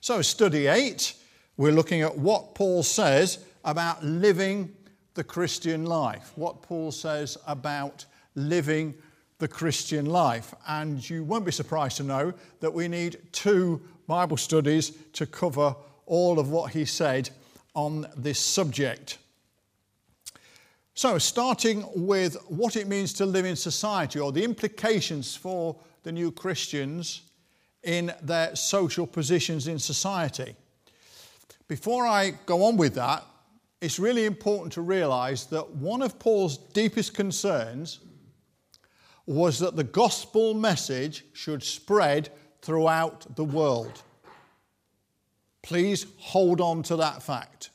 [0.00, 1.14] So, study eight,
[1.56, 4.74] we're looking at what Paul says about living
[5.14, 6.32] the Christian life.
[6.36, 8.04] What Paul says about
[8.34, 8.94] living
[9.38, 10.54] the Christian life.
[10.68, 15.74] And you won't be surprised to know that we need two Bible studies to cover
[16.06, 17.30] all of what he said
[17.74, 19.18] on this subject.
[20.94, 26.12] So, starting with what it means to live in society or the implications for the
[26.12, 27.22] new Christians
[27.86, 30.54] in their social positions in society.
[31.68, 33.24] Before I go on with that,
[33.80, 38.00] it's really important to realize that one of Paul's deepest concerns
[39.24, 42.30] was that the gospel message should spread
[42.60, 44.02] throughout the world.
[45.62, 47.70] Please hold on to that fact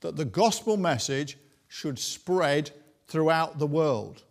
[0.00, 1.36] that the gospel message
[1.66, 2.70] should spread
[3.08, 4.22] throughout the world,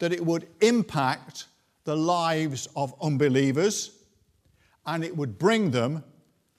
[0.00, 1.46] that it would impact
[1.84, 3.93] the lives of unbelievers
[4.86, 6.04] and it would bring them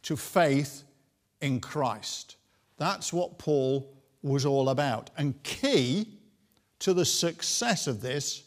[0.04, 0.84] to faith
[1.42, 2.38] in Christ.
[2.78, 5.10] That's what Paul was all about.
[5.18, 6.08] And key
[6.80, 8.44] to the success of this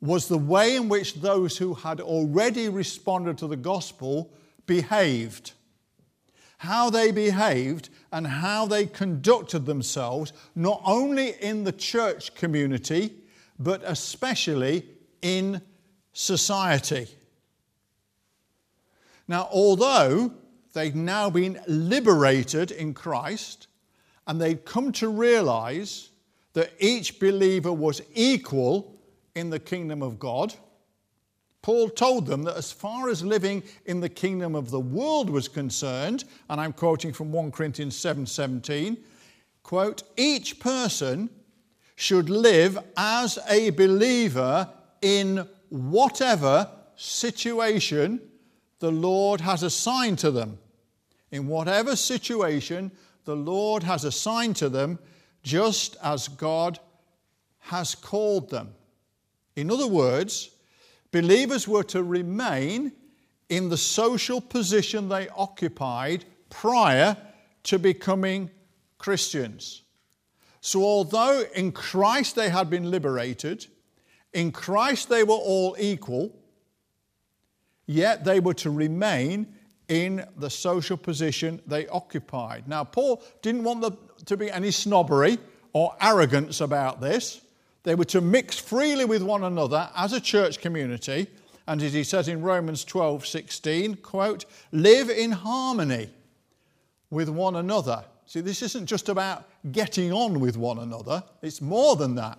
[0.00, 4.32] was the way in which those who had already responded to the gospel
[4.66, 5.52] behaved.
[6.58, 13.12] How they behaved and how they conducted themselves, not only in the church community,
[13.58, 14.84] but especially
[15.22, 15.60] in
[16.12, 17.08] society.
[19.28, 20.32] Now, although
[20.72, 23.66] they'd now been liberated in Christ
[24.26, 26.10] and they'd come to realize
[26.52, 28.98] that each believer was equal
[29.34, 30.54] in the kingdom of God.
[31.62, 35.48] Paul told them that as far as living in the kingdom of the world was
[35.48, 38.96] concerned, and I'm quoting from 1 Corinthians 7:17,
[39.62, 41.28] quote, each person
[41.96, 44.68] should live as a believer
[45.02, 48.20] in whatever situation
[48.78, 50.58] the Lord has assigned to them.
[51.30, 52.92] In whatever situation
[53.24, 54.98] the Lord has assigned to them,
[55.42, 56.78] just as God
[57.58, 58.74] has called them.
[59.56, 60.50] In other words,
[61.10, 62.92] believers were to remain
[63.48, 67.16] in the social position they occupied prior
[67.64, 68.50] to becoming
[68.98, 69.82] Christians.
[70.60, 73.66] So, although in Christ they had been liberated,
[74.32, 76.36] in Christ they were all equal,
[77.86, 79.46] yet they were to remain
[79.88, 82.66] in the social position they occupied.
[82.66, 83.92] Now, Paul didn't want there
[84.24, 85.38] to be any snobbery
[85.72, 87.40] or arrogance about this.
[87.84, 91.28] They were to mix freely with one another as a church community.
[91.68, 96.10] And as he says in Romans 12 16, quote, live in harmony
[97.10, 98.04] with one another.
[98.26, 102.38] See, this isn't just about getting on with one another, it's more than that.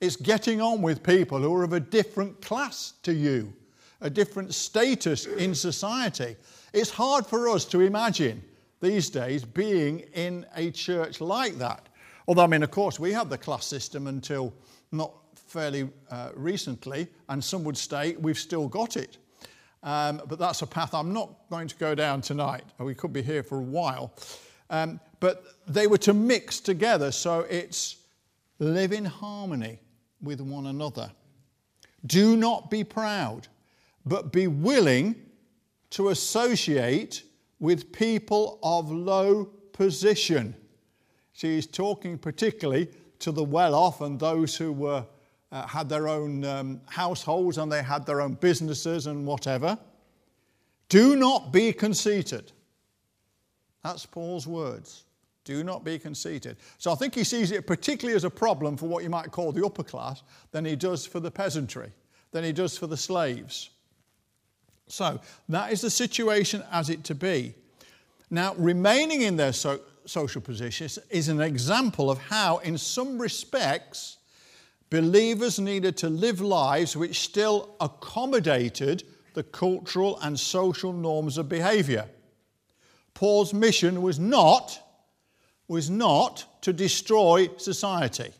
[0.00, 3.52] It's getting on with people who are of a different class to you,
[4.00, 6.36] a different status in society.
[6.72, 8.42] It's hard for us to imagine
[8.80, 11.88] these days being in a church like that.
[12.28, 14.52] Although, I mean, of course, we had the class system until
[14.92, 19.18] not fairly uh, recently, and some would say we've still got it.
[19.82, 22.64] Um, but that's a path I'm not going to go down tonight.
[22.78, 24.12] We could be here for a while.
[24.68, 27.96] Um, but they were to mix together, so it's
[28.58, 29.78] live in harmony
[30.20, 31.10] with one another.
[32.04, 33.46] Do not be proud,
[34.06, 35.16] but be willing
[35.90, 37.24] to associate
[37.58, 40.54] with people of low position.
[41.32, 45.04] She's talking particularly to the well off and those who were,
[45.52, 49.78] uh, had their own um, households and they had their own businesses and whatever.
[50.88, 52.52] Do not be conceited.
[53.82, 55.04] That's Paul's words.
[55.44, 56.56] Do not be conceited.
[56.78, 59.52] So I think he sees it particularly as a problem for what you might call
[59.52, 61.92] the upper class than he does for the peasantry,
[62.32, 63.70] than he does for the slaves.
[64.88, 67.54] So that is the situation as it to be.
[68.30, 74.18] Now, remaining in their so- social positions is an example of how, in some respects,
[74.90, 79.04] believers needed to live lives which still accommodated
[79.34, 82.08] the cultural and social norms of behavior.
[83.14, 84.78] Paul's mission was not,
[85.68, 88.30] was not to destroy society.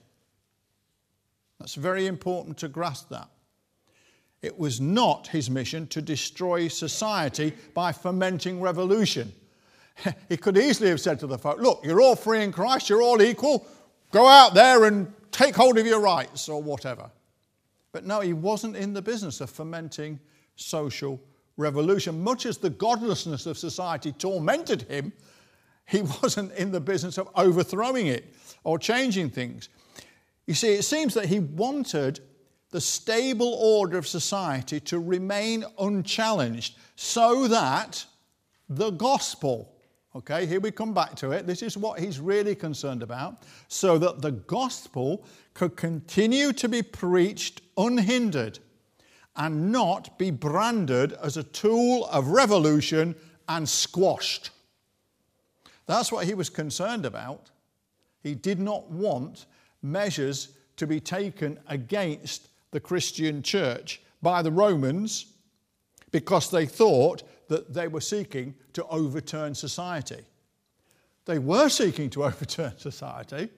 [1.58, 3.28] That's very important to grasp that.
[4.42, 9.32] It was not his mission to destroy society by fomenting revolution
[10.28, 13.02] he could easily have said to the folk, Look, you're all free in Christ, you're
[13.02, 13.66] all equal,
[14.10, 17.10] go out there and take hold of your rights or whatever.
[17.92, 20.20] But no, he wasn't in the business of fomenting
[20.56, 21.20] social
[21.56, 22.22] revolution.
[22.22, 25.12] Much as the godlessness of society tormented him,
[25.86, 28.34] he wasn't in the business of overthrowing it
[28.64, 29.68] or changing things.
[30.46, 32.20] You see, it seems that he wanted
[32.70, 38.04] the stable order of society to remain unchallenged so that
[38.68, 39.72] the gospel.
[40.14, 41.46] Okay, here we come back to it.
[41.46, 45.24] This is what he's really concerned about, so that the gospel
[45.54, 48.58] could continue to be preached unhindered
[49.36, 53.14] and not be branded as a tool of revolution
[53.48, 54.50] and squashed.
[55.84, 57.50] That's what he was concerned about.
[58.22, 59.46] He did not want
[59.82, 65.32] measures to be taken against the Christian church by the Romans
[66.12, 70.22] because they thought that they were seeking to overturn society.
[71.24, 73.48] They were seeking to overturn society,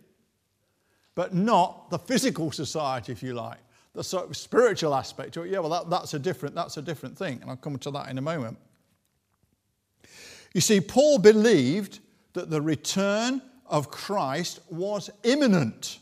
[1.17, 3.59] but not the physical society, if you like.
[3.93, 6.82] The sort of spiritual aspect to it, yeah, well, that, that's, a different, that's a
[6.82, 8.56] different thing, and I'll come to that in a moment.
[10.55, 11.99] You see, Paul believed
[12.35, 15.99] that the return of Christ was imminent.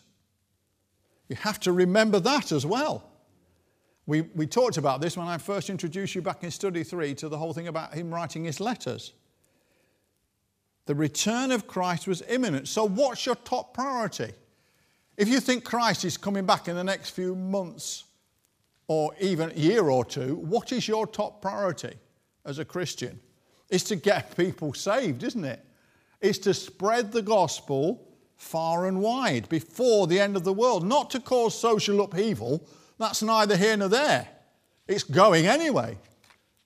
[1.28, 3.11] You have to remember that as well.
[4.06, 7.28] We, we talked about this when I first introduced you back in study three to
[7.28, 9.12] the whole thing about him writing his letters.
[10.87, 12.69] The return of Christ was imminent.
[12.69, 14.32] So, what's your top priority?
[15.17, 18.05] If you think Christ is coming back in the next few months
[18.87, 21.94] or even a year or two, what is your top priority
[22.44, 23.19] as a Christian?
[23.69, 25.64] It's to get people saved, isn't it?
[26.20, 28.06] It's to spread the gospel
[28.37, 32.67] far and wide before the end of the world, not to cause social upheaval
[32.99, 34.29] that's neither here nor there.
[34.88, 35.99] It's going anyway.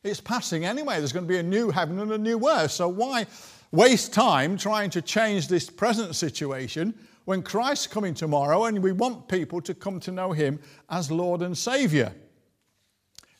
[0.02, 0.99] It's passing anyway.
[0.99, 2.70] There's going to be a new heaven and a new earth.
[2.70, 3.26] So why
[3.72, 6.94] waste time trying to change this present situation
[7.25, 11.43] when Christ's coming tomorrow and we want people to come to know him as Lord
[11.43, 12.12] and Savior?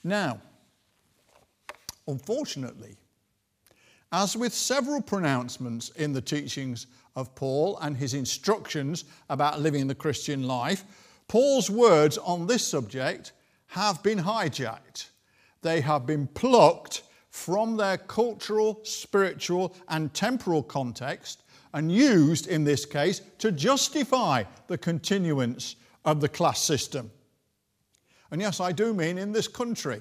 [0.03, 0.41] Now,
[2.06, 2.97] unfortunately,
[4.12, 6.87] as with several pronouncements in the teachings
[7.17, 10.85] of Paul and his instructions about living the Christian life,
[11.29, 13.33] Paul's words on this subject
[13.69, 15.11] have been hijacked.
[15.62, 22.85] They have been plucked from their cultural, spiritual, and temporal context and used in this
[22.85, 27.11] case to justify the continuance of the class system.
[28.33, 30.01] And yes, I do mean in this country,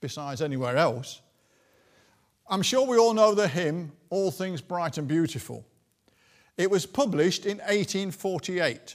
[0.00, 1.20] besides anywhere else.
[2.52, 5.64] I'm sure we all know the hymn, All Things Bright and Beautiful.
[6.58, 8.94] It was published in 1848.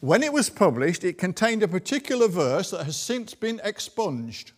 [0.00, 4.52] When it was published, it contained a particular verse that has since been expunged.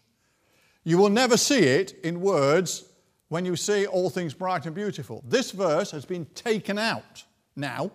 [0.85, 2.85] You will never see it in words
[3.27, 5.25] when you see all things bright and beautiful.
[5.27, 7.25] This verse has been taken out
[7.57, 7.91] now,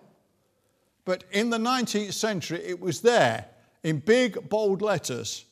[1.06, 3.46] but in the 19th century it was there
[3.82, 5.46] in big, bold letters.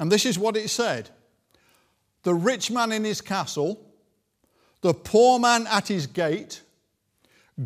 [0.00, 1.08] And this is what it said
[2.24, 3.84] The rich man in his castle,
[4.80, 6.62] the poor man at his gate,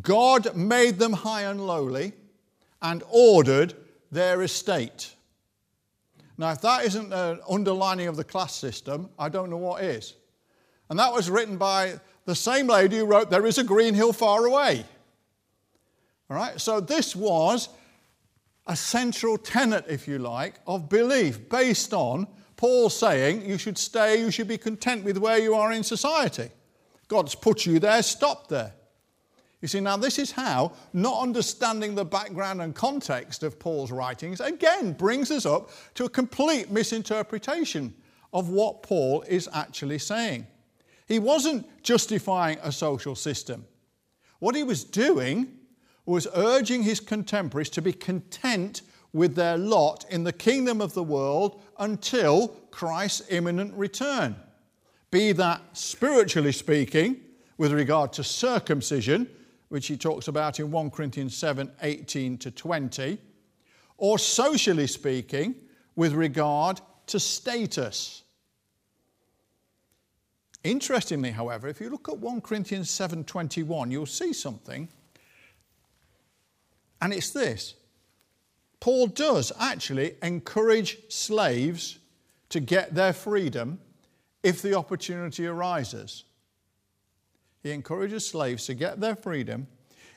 [0.00, 2.12] God made them high and lowly
[2.81, 3.75] and ordered
[4.11, 5.14] their estate.
[6.38, 10.14] Now, if that isn't an underlining of the class system, I don't know what is.
[10.88, 14.12] And that was written by the same lady who wrote There is a Green Hill
[14.12, 14.85] Far Away.
[16.31, 17.69] All right, so this was
[18.67, 22.26] a central tenet, if you like, of belief based on
[22.56, 26.50] Paul saying you should stay, you should be content with where you are in society.
[27.12, 28.73] God's put you there, stop there.
[29.61, 34.41] You see, now this is how not understanding the background and context of Paul's writings
[34.41, 37.93] again brings us up to a complete misinterpretation
[38.32, 40.46] of what Paul is actually saying.
[41.06, 43.67] He wasn't justifying a social system.
[44.39, 45.53] What he was doing
[46.06, 48.81] was urging his contemporaries to be content
[49.13, 54.34] with their lot in the kingdom of the world until Christ's imminent return.
[55.13, 57.21] Be that spiritually speaking,
[57.59, 59.29] with regard to circumcision,
[59.69, 63.19] which he talks about in 1 Corinthians 7 18 to 20,
[63.99, 65.55] or socially speaking,
[65.95, 68.23] with regard to status.
[70.65, 74.89] Interestingly, however, if you look at 1 Corinthians 7:21, you'll see something.
[77.03, 77.75] And it's this.
[78.81, 81.99] Paul does actually encourage slaves
[82.49, 83.79] to get their freedom
[84.43, 86.25] if the opportunity arises.
[87.63, 89.69] He encourages slaves to get their freedom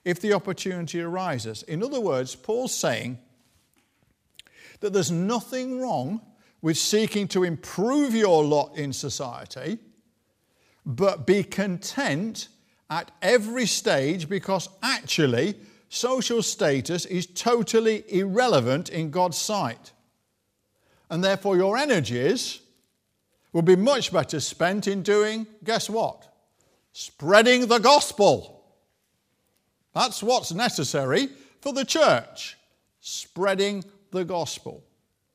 [0.04, 1.64] if the opportunity arises.
[1.64, 3.20] In other words, Paul's saying
[4.80, 6.22] that there's nothing wrong
[6.62, 9.78] with seeking to improve your lot in society,
[10.86, 12.48] but be content
[12.90, 15.56] at every stage because actually
[15.90, 19.92] social status is totally irrelevant in God's sight.
[21.10, 22.62] And therefore, your energies
[23.56, 26.28] will be much better spent in doing, guess what?
[26.92, 28.64] spreading the gospel.
[29.94, 31.28] That's what's necessary
[31.60, 32.58] for the church,
[33.02, 34.82] spreading the gospel.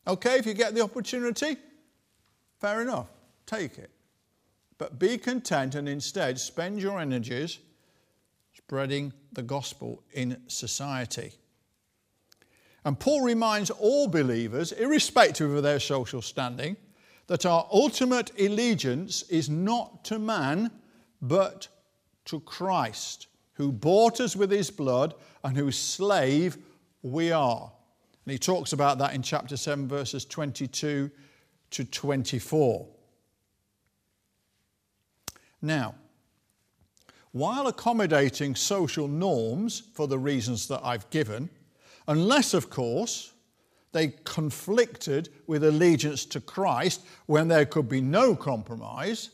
[0.07, 1.59] Okay, if you get the opportunity,
[2.59, 3.09] fair enough,
[3.45, 3.91] take it.
[4.79, 7.59] but be content and instead spend your energies
[8.55, 11.33] spreading the gospel in society.
[12.87, 16.79] And Paul reminds all believers, irrespective of their social standing,
[17.31, 20.69] that our ultimate allegiance is not to man,
[21.23, 21.69] but
[22.25, 26.59] to Christ, who bought us with his blood and whose slave
[27.03, 27.71] we are.
[28.27, 31.09] And he talks about that in chapter 7, verses 22
[31.71, 32.89] to 24.
[35.63, 35.95] Now,
[37.31, 41.49] while accommodating social norms for the reasons that I've given,
[42.09, 43.30] unless, of course,
[43.93, 49.31] they conflicted with allegiance to Christ when there could be no compromise.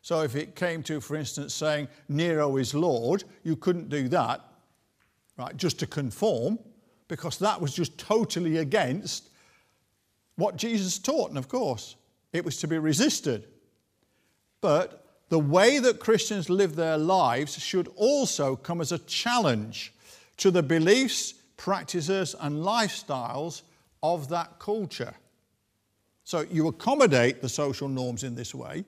[0.00, 4.40] So, if it came to, for instance, saying Nero is Lord, you couldn't do that,
[5.36, 6.58] right, just to conform,
[7.08, 9.28] because that was just totally against
[10.36, 11.28] what Jesus taught.
[11.28, 11.96] And of course,
[12.32, 13.48] it was to be resisted.
[14.60, 19.92] But the way that Christians live their lives should also come as a challenge
[20.38, 23.62] to the beliefs, practices, and lifestyles
[24.02, 25.14] of that culture.
[26.24, 28.84] So you accommodate the social norms in this way,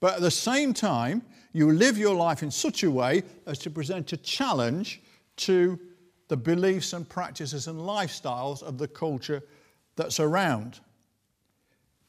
[0.00, 3.70] but at the same time, you live your life in such a way as to
[3.70, 5.02] present a challenge
[5.36, 5.78] to
[6.28, 9.42] the beliefs and practices and lifestyles of the culture
[9.96, 10.80] that's around.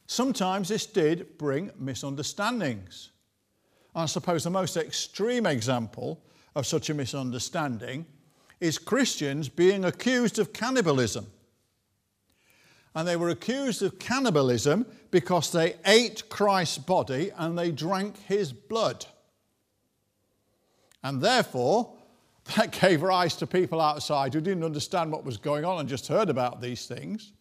[0.06, 3.12] Sometimes this did bring misunderstandings.
[3.96, 6.22] I suppose the most extreme example
[6.56, 8.06] of such a misunderstanding
[8.60, 11.26] is Christians being accused of cannibalism.
[12.94, 18.52] And they were accused of cannibalism because they ate Christ's body and they drank his
[18.52, 19.06] blood.
[21.04, 21.94] And therefore,
[22.56, 26.08] that gave rise to people outside who didn't understand what was going on and just
[26.08, 27.34] heard about these things,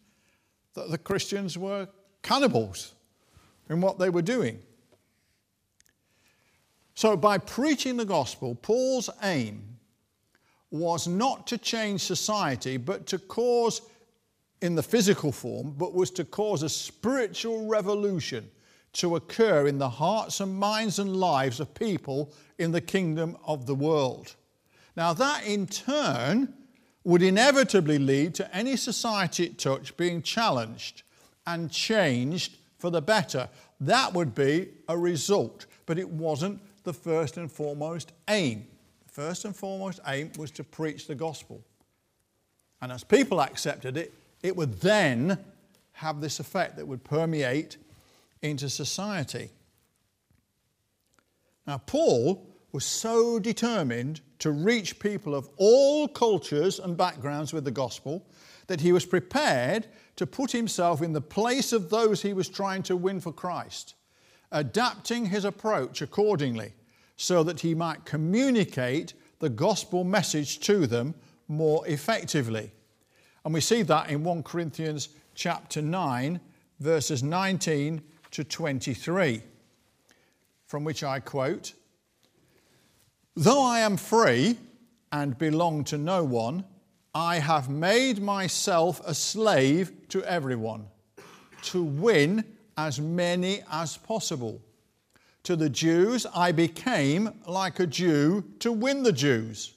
[0.73, 1.87] that the Christians were
[2.21, 2.93] cannibals
[3.69, 4.59] in what they were doing.
[6.93, 9.63] So, by preaching the gospel, Paul's aim
[10.69, 13.81] was not to change society, but to cause,
[14.61, 18.49] in the physical form, but was to cause a spiritual revolution
[18.93, 23.65] to occur in the hearts and minds and lives of people in the kingdom of
[23.65, 24.35] the world.
[24.95, 26.53] Now, that in turn
[27.03, 31.03] would inevitably lead to any society it touched being challenged
[31.47, 33.49] and changed for the better.
[33.79, 38.67] That would be a result, but it wasn't the first and foremost aim.
[39.05, 41.63] The first and foremost aim was to preach the gospel.
[42.81, 45.37] And as people accepted it, it would then
[45.93, 47.77] have this effect that would permeate
[48.41, 49.49] into society.
[51.67, 57.71] Now, Paul was so determined to reach people of all cultures and backgrounds with the
[57.71, 58.25] gospel
[58.67, 62.83] that he was prepared to put himself in the place of those he was trying
[62.83, 63.95] to win for Christ
[64.51, 66.73] adapting his approach accordingly
[67.15, 71.15] so that he might communicate the gospel message to them
[71.47, 72.71] more effectively.
[73.43, 76.39] And we see that in 1 Corinthians chapter 9,
[76.79, 79.41] verses 19 to 23,
[80.67, 81.73] from which I quote
[83.35, 84.57] Though I am free
[85.11, 86.65] and belong to no one,
[87.13, 90.87] I have made myself a slave to everyone
[91.63, 92.43] to win
[92.77, 94.61] as many as possible.
[95.43, 99.73] To the Jews, I became like a Jew to win the Jews.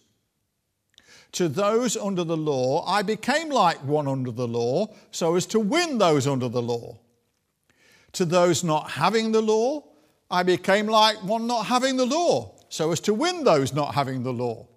[1.35, 5.59] To those under the law, I became like one under the law so as to
[5.59, 7.01] win those under the law.
[8.13, 9.83] To those not having the law,
[10.31, 14.23] I became like one not having the law so as to win those not having
[14.23, 14.69] the law.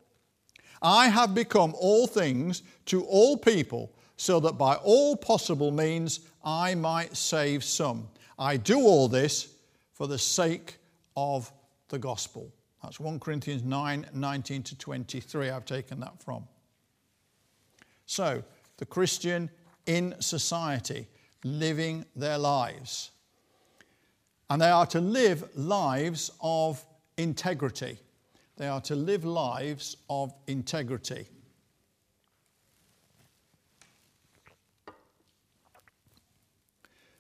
[0.82, 6.74] I have become all things to all people so that by all possible means I
[6.74, 8.08] might save some.
[8.40, 9.54] I do all this
[9.94, 10.80] for the sake
[11.16, 11.52] of
[11.90, 12.52] the gospel.
[12.88, 15.50] That's 1 Corinthians 9 19 to 23.
[15.50, 16.48] I've taken that from.
[18.06, 18.42] So,
[18.78, 19.50] the Christian
[19.88, 21.10] in society
[21.44, 23.12] living their lives.
[24.50, 26.86] And they are to live lives of
[27.18, 28.00] integrity.
[28.56, 31.28] They are to live lives of integrity.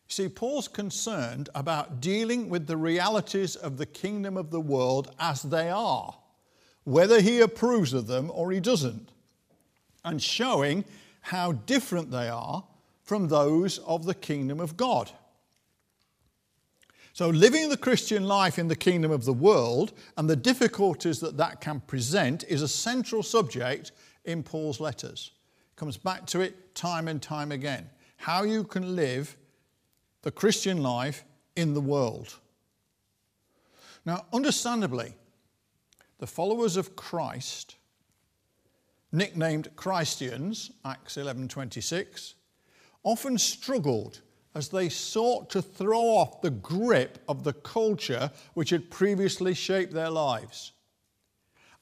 [0.08, 5.42] See, Paul's concerned about dealing with the realities of the kingdom of the world as
[5.42, 6.16] they are,
[6.86, 9.12] whether he approves of them or he doesn't,
[10.06, 10.86] and showing
[11.22, 12.64] how different they are
[13.04, 15.12] from those of the kingdom of God.
[17.12, 21.36] So, living the Christian life in the kingdom of the world and the difficulties that
[21.38, 23.92] that can present is a central subject
[24.24, 25.32] in Paul's letters.
[25.76, 27.90] Comes back to it time and time again.
[28.18, 29.36] How you can live
[30.28, 31.24] the Christian life
[31.56, 32.36] in the world.
[34.06, 35.16] Now, understandably,
[36.20, 37.78] the followers of Christ,
[39.14, 42.34] nicknamed Christians, Acts 11:26,
[43.04, 44.20] often struggled
[44.54, 49.94] as they sought to throw off the grip of the culture which had previously shaped
[49.94, 50.74] their lives.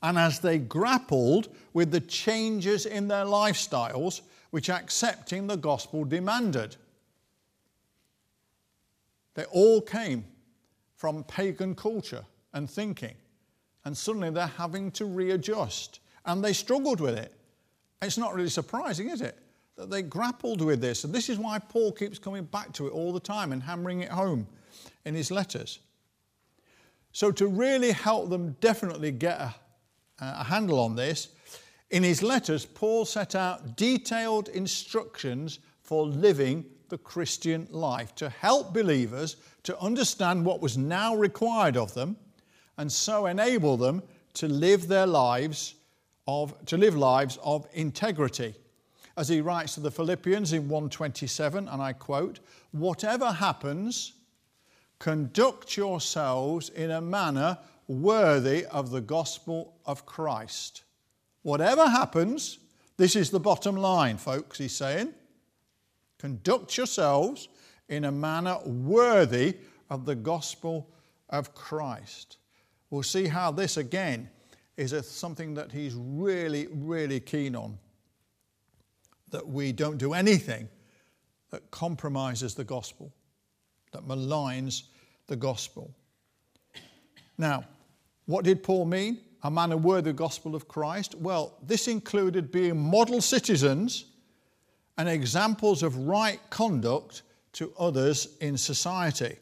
[0.04, 4.22] And as they grappled with the changes in their lifestyles
[4.52, 6.78] which accepting the gospel demanded.
[9.36, 10.25] They all came
[10.96, 13.15] from pagan culture and thinking,
[13.86, 17.34] and suddenly they're having to readjust, and they struggled with it.
[18.01, 19.38] It's not really surprising, is it?
[19.75, 21.04] that they grappled with this.
[21.04, 24.01] And this is why Paul keeps coming back to it all the time and hammering
[24.01, 24.48] it home
[25.06, 25.80] in his letters.
[27.12, 29.56] So, to really help them definitely get a,
[30.20, 31.30] a handle on this,
[31.92, 36.65] in his letters, Paul set out detailed instructions for living
[36.96, 42.16] the Christian life to help believers to understand what was now required of them
[42.78, 44.02] and so enable them
[44.36, 45.75] to live their lives
[46.25, 48.56] of to live lives of integrity
[49.18, 52.40] as he writes to the Philippians in 127, and I quote,
[52.72, 54.14] Whatever happens,
[54.98, 57.58] conduct yourselves in a manner
[57.90, 60.84] worthy of the gospel of Christ.
[61.44, 62.60] Whatever happens,
[62.96, 65.14] this is the bottom line, folks, he's saying.
[66.25, 67.50] Conduct yourselves
[67.88, 69.58] in a manner worthy
[69.91, 70.89] of the gospel
[71.29, 72.38] of Christ.
[72.89, 74.32] We'll see how this again
[74.75, 77.77] is a, something that he's really, really keen on
[79.29, 80.67] that we don't do anything
[81.51, 83.13] that compromises the gospel,
[83.91, 84.86] that maligns
[85.27, 85.94] the gospel.
[87.38, 87.65] Now,
[88.25, 89.20] what did Paul mean?
[89.44, 91.13] A man worthy of the gospel of Christ?
[91.13, 94.05] Well, this included being model citizens
[94.98, 97.24] and examples of right conduct
[97.54, 99.38] to others in society.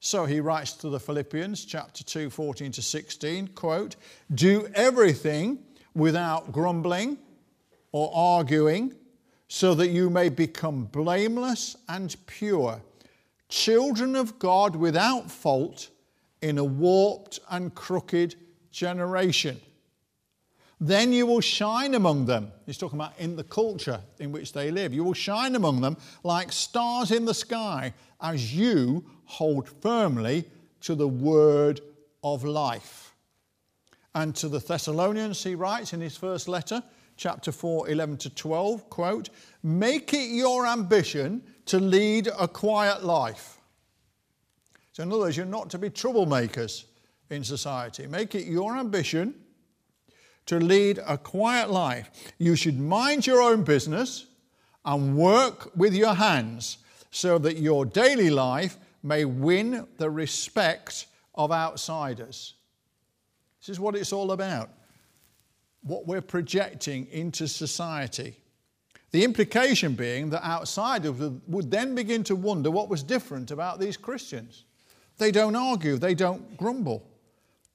[0.00, 3.96] So he writes to the Philippians, chapter 2, 14 to 16, quote,
[4.34, 5.58] Do everything
[5.94, 7.18] without grumbling
[7.92, 8.94] or arguing
[9.48, 12.82] so that you may become blameless and pure,
[13.48, 15.90] children of God without fault
[16.42, 18.34] in a warped and crooked
[18.70, 19.60] generation.
[20.78, 22.52] Then you will shine among them.
[22.66, 24.92] He's talking about in the culture in which they live.
[24.92, 30.44] You will shine among them like stars in the sky as you hold firmly
[30.82, 31.80] to the word
[32.22, 33.14] of life.
[34.14, 36.82] And to the Thessalonians, he writes in his first letter,
[37.16, 39.30] chapter 4, 11 to 12, quote,
[39.62, 43.58] Make it your ambition to lead a quiet life.
[44.92, 46.84] So, in other words, you're not to be troublemakers
[47.30, 48.06] in society.
[48.06, 49.34] Make it your ambition
[50.46, 52.10] to lead a quiet life.
[52.38, 54.26] You should mind your own business
[54.84, 56.78] and work with your hands
[57.10, 62.54] so that your daily life may win the respect of outsiders.
[63.60, 64.70] This is what it's all about
[65.82, 68.36] what we're projecting into society.
[69.12, 71.12] The implication being that outsiders
[71.46, 74.64] would then begin to wonder what was different about these Christians.
[75.18, 77.08] They don't argue, they don't grumble,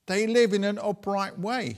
[0.06, 1.78] they live in an upright way,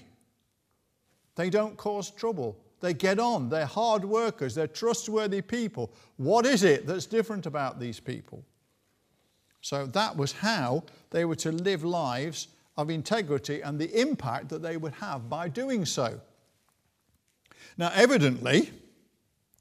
[1.35, 2.57] they don't cause trouble.
[2.79, 5.93] They get on, they're hard workers, they're trustworthy people.
[6.17, 8.43] What is it that's different about these people?
[9.61, 14.61] So that was how they were to live lives of integrity and the impact that
[14.61, 16.19] they would have by doing so.
[17.77, 18.71] Now, evidently,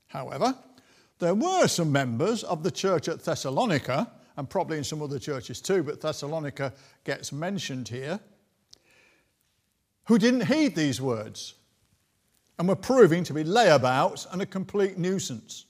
[0.09, 0.57] however,
[1.21, 5.61] there were some members of the church at Thessalonica, and probably in some other churches
[5.61, 6.73] too, but Thessalonica
[7.05, 8.19] gets mentioned here,
[10.07, 11.55] who didn't heed these words
[12.63, 15.67] and were proving to be layabouts and a complete nuisance.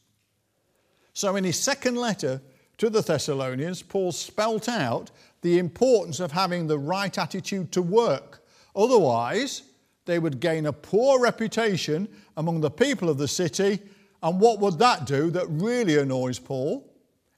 [1.14, 2.42] So, in his second letter
[2.76, 8.44] to the Thessalonians, Paul spelt out the importance of having the right attitude to work.
[8.76, 9.62] Otherwise,
[10.05, 13.81] they would gain a poor reputation among the people of the city.
[14.22, 16.92] And what would that do that really annoys Paul?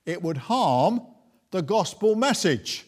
[0.05, 1.01] It would harm
[1.53, 2.87] the gospel message.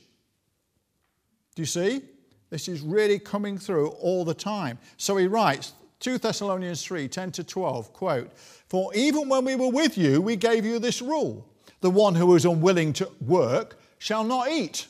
[1.54, 2.02] Do you see?
[2.50, 4.80] This is really coming through all the time.
[4.96, 8.32] So he writes, 2 Thessalonians 3 10 to 12, quote,
[8.68, 11.48] For even when we were with you, we gave you this rule
[11.80, 14.86] the one who is unwilling to work shall not eat.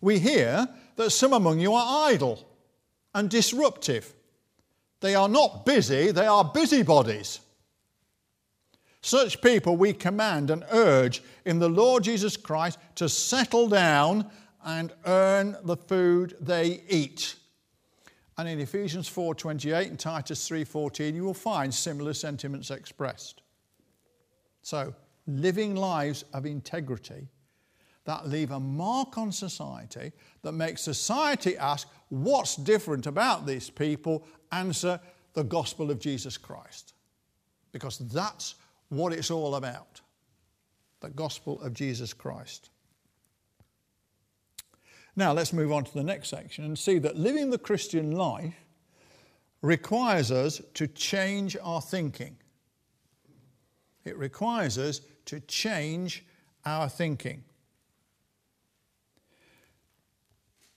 [0.00, 2.46] We hear that some among you are idle
[3.14, 4.12] and disruptive.
[5.00, 7.40] They are not busy, they are busybodies.
[9.00, 14.28] Such people we command and urge in the Lord Jesus Christ to settle down
[14.64, 17.36] and earn the food they eat.
[18.38, 23.42] And in Ephesians 4:28 and Titus 3:14 you will find similar sentiments expressed.
[24.62, 24.94] So,
[25.26, 27.28] living lives of integrity
[28.04, 34.24] that leave a mark on society, that makes society ask, what's different about these people?
[34.50, 34.98] Answer,
[35.34, 36.94] the gospel of Jesus Christ.
[37.70, 38.54] Because that's
[38.88, 40.00] what it's all about
[41.00, 42.70] the gospel of Jesus Christ.
[45.18, 48.54] Now, let's move on to the next section and see that living the Christian life
[49.62, 52.36] requires us to change our thinking.
[54.04, 56.24] It requires us to change
[56.64, 57.42] our thinking.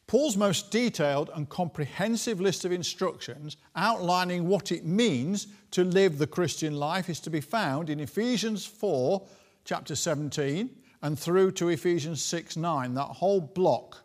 [0.07, 6.25] Paul's most detailed and comprehensive list of instructions outlining what it means to live the
[6.25, 9.21] Christian life is to be found in Ephesians 4,
[9.65, 10.67] chapter 17,
[11.03, 14.03] and through to Ephesians 6 9, that whole block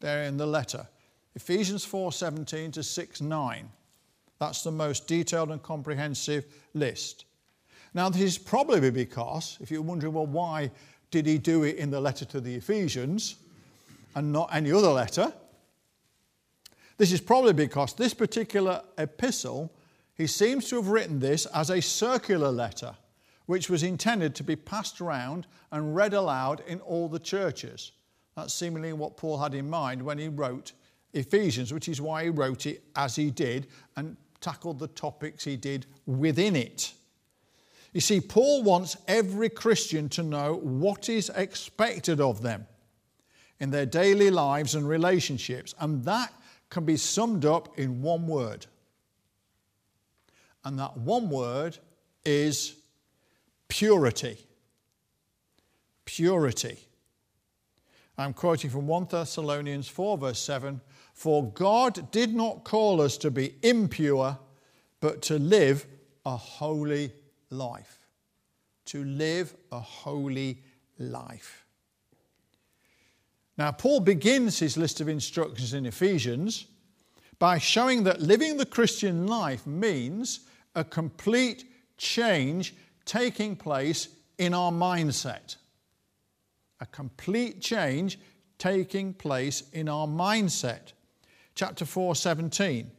[0.00, 0.86] there in the letter.
[1.34, 3.68] Ephesians 4 17 to 6 9.
[4.38, 7.24] That's the most detailed and comprehensive list.
[7.94, 10.70] Now, this is probably because, if you're wondering, well, why
[11.10, 13.36] did he do it in the letter to the Ephesians
[14.14, 15.32] and not any other letter?
[16.98, 19.72] This is probably because this particular epistle,
[20.14, 22.94] he seems to have written this as a circular letter,
[23.46, 27.92] which was intended to be passed around and read aloud in all the churches.
[28.36, 30.72] That's seemingly what Paul had in mind when he wrote
[31.14, 35.56] Ephesians, which is why he wrote it as he did and tackled the topics he
[35.56, 36.92] did within it.
[37.92, 42.66] You see, Paul wants every Christian to know what is expected of them
[43.58, 46.30] in their daily lives and relationships, and that
[46.68, 48.66] can be summed up in one word.
[50.62, 51.78] And that one word
[52.24, 52.76] is
[53.68, 54.36] purity.
[56.04, 56.85] Purity.
[58.18, 60.80] I'm quoting from 1 Thessalonians 4, verse 7
[61.12, 64.38] For God did not call us to be impure,
[65.00, 65.86] but to live
[66.24, 67.12] a holy
[67.50, 67.98] life.
[68.86, 70.62] To live a holy
[70.98, 71.64] life.
[73.58, 76.66] Now, Paul begins his list of instructions in Ephesians
[77.38, 80.40] by showing that living the Christian life means
[80.74, 81.64] a complete
[81.96, 82.74] change
[83.04, 85.56] taking place in our mindset.
[86.80, 88.18] A complete change
[88.58, 90.92] taking place in our mindset.
[91.54, 92.90] Chapter 4, 17.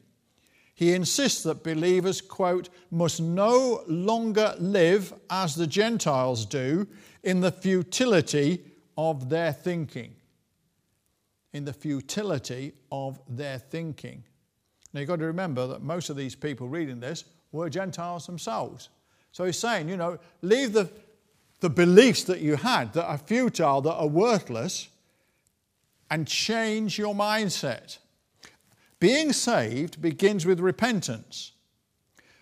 [0.73, 6.87] He insists that believers, quote, must no longer live as the Gentiles do
[7.23, 8.63] in the futility
[8.95, 10.13] of their thinking.
[11.53, 14.23] In the futility of their thinking.
[14.93, 18.89] Now you've got to remember that most of these people reading this were Gentiles themselves.
[19.31, 20.91] So he's saying, you know, leave the,
[21.59, 24.89] the beliefs that you had that are futile, that are worthless,
[26.09, 27.97] and change your mindset.
[28.99, 31.51] Being saved begins with repentance.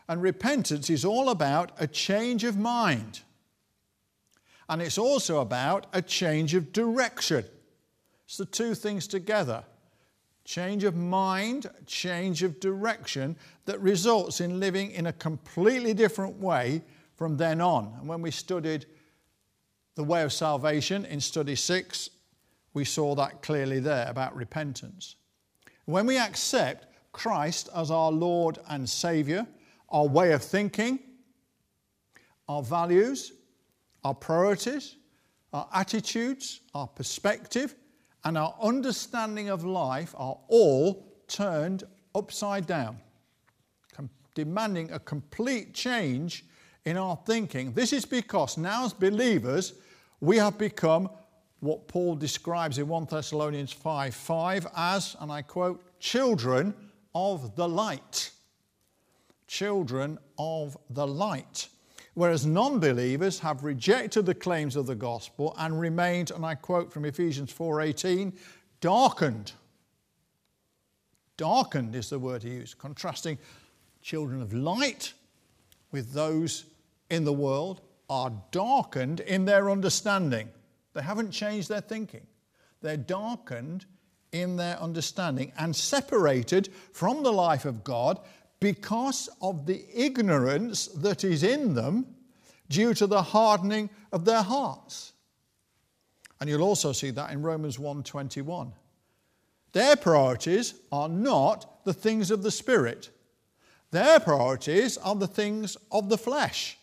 [0.08, 3.22] And repentance is all about a change of mind.
[4.70, 7.46] And it's also about a change of direction.
[8.26, 9.64] It's the two things together
[10.44, 16.84] change of mind, change of direction that results in living in a completely different way
[17.16, 17.92] from then on.
[18.00, 18.86] And when we studied
[19.96, 22.10] the way of salvation in study six,
[22.74, 25.16] we saw that clearly there about repentance.
[25.86, 29.48] When we accept Christ as our Lord and Savior,
[29.90, 31.00] our way of thinking,
[32.50, 33.32] our values,
[34.04, 34.98] our priorities,
[35.54, 37.76] our attitudes, our perspective,
[38.26, 42.98] and our understanding of life are all turned upside down,
[44.34, 46.44] demanding a complete change
[46.84, 47.72] in our thinking.
[47.72, 49.74] This is because now, as believers,
[50.26, 51.10] we have become
[51.60, 56.74] what Paul describes in 1 Thessalonians 5 5 as, and I quote, children
[57.14, 58.32] of the light.
[59.48, 61.70] Children of the light.
[62.14, 66.92] Whereas non believers have rejected the claims of the gospel and remained, and I quote
[66.92, 68.34] from Ephesians 4:18,
[68.80, 69.52] darkened.
[71.38, 73.38] Darkened is the word he used, contrasting
[74.02, 75.14] children of light
[75.92, 76.66] with those
[77.10, 80.50] in the world are darkened in their understanding.
[80.94, 82.26] They haven't changed their thinking.
[82.82, 83.86] They're darkened
[84.32, 88.20] in their understanding and separated from the life of God
[88.60, 92.06] because of the ignorance that is in them
[92.70, 95.14] due to the hardening of their hearts.
[96.40, 98.74] And you'll also see that in Romans 1:21.
[99.72, 103.10] Their priorities are not the things of the spirit.
[103.92, 106.78] Their priorities are the things of the flesh.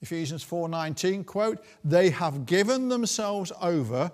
[0.00, 4.12] Ephesians 4:19 quote, "They have given themselves over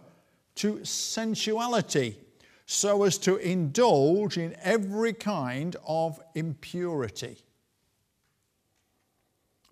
[0.56, 2.18] to sensuality
[2.66, 7.38] so as to indulge in every kind of impurity."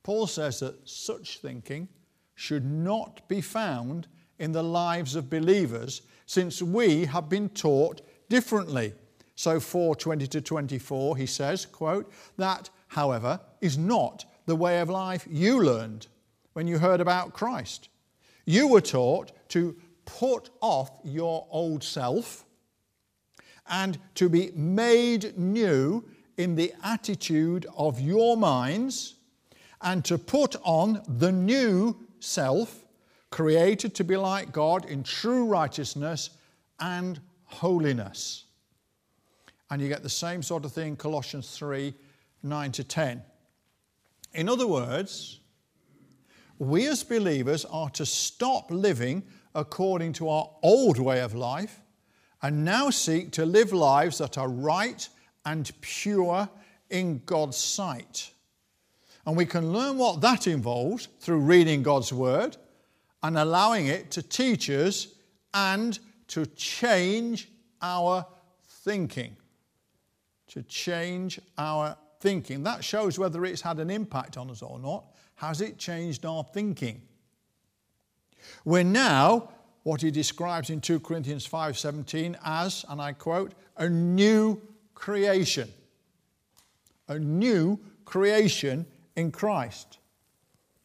[0.02, 1.88] Paul says that such thinking
[2.34, 8.94] should not be found in the lives of believers since we have been taught differently.
[9.36, 15.26] So 420 to 24 he says, quote, that however is not the way of life
[15.30, 16.06] you learned
[16.52, 17.88] when you heard about Christ.
[18.44, 22.44] You were taught to put off your old self
[23.68, 26.04] and to be made new
[26.36, 29.14] in the attitude of your minds
[29.80, 32.84] and to put on the new self,
[33.30, 36.30] created to be like God in true righteousness
[36.80, 38.44] and holiness.
[39.70, 41.94] And you get the same sort of thing Colossians 3
[42.44, 43.22] 9 to 10.
[44.34, 45.40] In other words,
[46.58, 51.80] we as believers are to stop living according to our old way of life
[52.40, 55.08] and now seek to live lives that are right
[55.44, 56.48] and pure
[56.90, 58.32] in God's sight.
[59.26, 62.56] And we can learn what that involves through reading God's Word
[63.22, 65.08] and allowing it to teach us
[65.54, 67.48] and to change
[67.80, 68.26] our
[68.66, 69.36] thinking.
[70.48, 72.62] To change our thinking.
[72.62, 75.04] That shows whether it's had an impact on us or not.
[75.34, 77.02] Has it changed our thinking?
[78.64, 79.50] We're now
[79.82, 84.60] what he describes in 2 Corinthians 5:17 as, and I quote, a new
[84.94, 85.68] creation.
[87.08, 89.98] A new creation in Christ.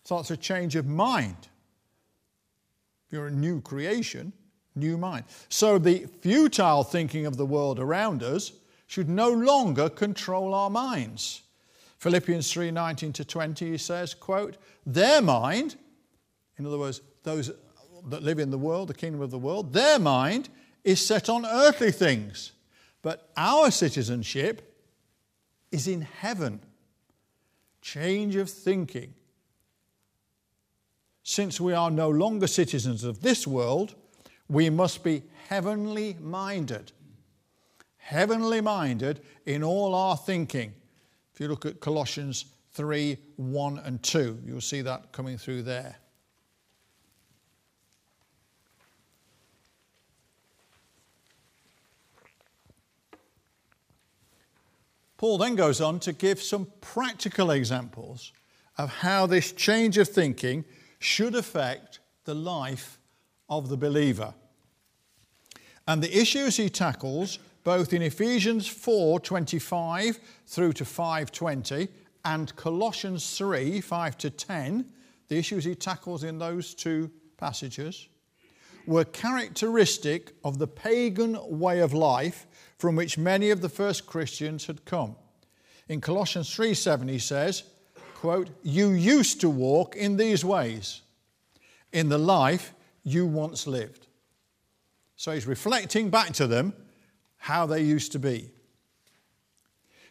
[0.04, 1.48] So it's a change of mind.
[3.12, 4.34] You're a new creation,
[4.76, 5.26] new mind.
[5.50, 8.52] So the futile thinking of the world around us
[8.88, 11.44] should no longer control our minds.
[12.00, 15.76] Philippians 3:19 to 20 he says, quote, their mind,
[16.58, 17.52] in other words, those
[18.08, 20.50] that live in the world, the kingdom of the world, their mind
[20.84, 22.54] is set on earthly things.
[23.02, 24.82] But our citizenship
[25.72, 26.62] is in heaven.
[27.82, 29.14] Change of thinking.
[31.24, 33.96] Since we are no longer citizens of this world,
[34.48, 36.94] we must be heavenly minded.
[38.08, 40.74] Heavenly minded in all our thinking.
[41.34, 45.98] If you look at Colossians 3 1 and 2, you'll see that coming through there.
[55.18, 58.32] Paul then goes on to give some practical examples
[58.78, 60.64] of how this change of thinking
[61.00, 63.00] should affect the life
[63.50, 64.34] of the believer.
[65.86, 71.90] And the issues he tackles both in Ephesians 4:25 through to 5:20
[72.24, 74.90] and Colossians 3 5 to 10,
[75.28, 78.08] the issues he tackles in those two passages
[78.86, 84.68] were characteristic of the pagan way of life from which many of the first Christians
[84.68, 85.18] had come.
[85.90, 87.64] In Colossians 3:7 he says,
[88.16, 91.02] quote, "You used to walk in these ways
[91.92, 94.08] in the life you once lived."
[95.18, 96.74] So he's reflecting back to them
[97.48, 98.50] how they used to be.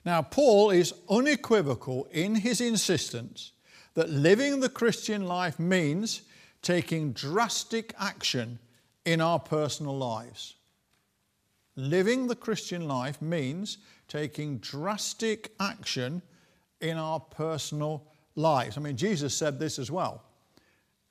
[0.06, 3.52] Now, Paul is unequivocal in his insistence
[3.92, 6.22] that living the Christian life means
[6.62, 8.58] taking drastic action
[9.04, 10.54] in our personal lives.
[11.76, 13.76] Living the Christian life means
[14.08, 16.22] taking drastic action
[16.80, 18.02] in our personal
[18.34, 18.78] lives.
[18.78, 20.22] I mean, Jesus said this as well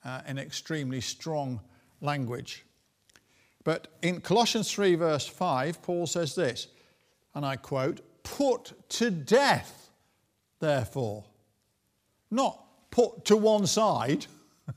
[0.04, 1.60] uh, in extremely strong
[2.00, 2.65] language.
[3.66, 6.68] But in Colossians 3, verse 5, Paul says this,
[7.34, 9.90] and I quote, Put to death,
[10.60, 11.24] therefore.
[12.30, 14.26] Not put to one side,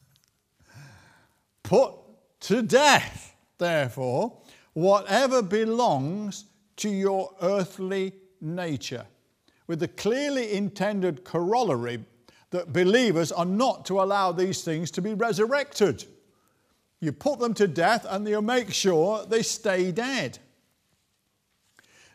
[1.63, 1.91] put
[2.39, 4.36] to death, therefore,
[4.73, 6.45] whatever belongs
[6.78, 9.06] to your earthly nature,
[9.67, 12.04] with the clearly intended corollary
[12.49, 16.06] that believers are not to allow these things to be resurrected.
[17.02, 20.40] You put them to death and you make sure they stay dead.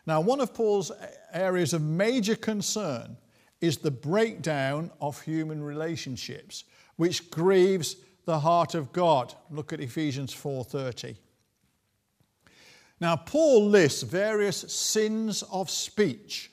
[0.05, 0.91] Now, one of Paul's
[1.33, 3.17] areas of major concern
[3.59, 6.65] is the breakdown of human relationships,
[6.97, 7.95] which grieves
[8.25, 9.33] the heart of God.
[9.49, 11.17] Look at Ephesians 4:30.
[12.99, 16.51] Now, Paul lists various sins of speech,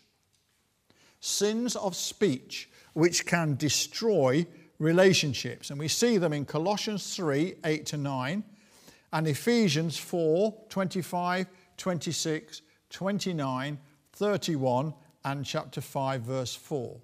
[1.20, 4.46] sins of speech which can destroy
[4.82, 5.70] relationships.
[5.70, 8.44] And we see them in Colossians 3 8 to 9,
[9.12, 13.78] and Ephesians 4 25, 26, 29,
[14.12, 16.96] 31, and chapter 5, verse 4.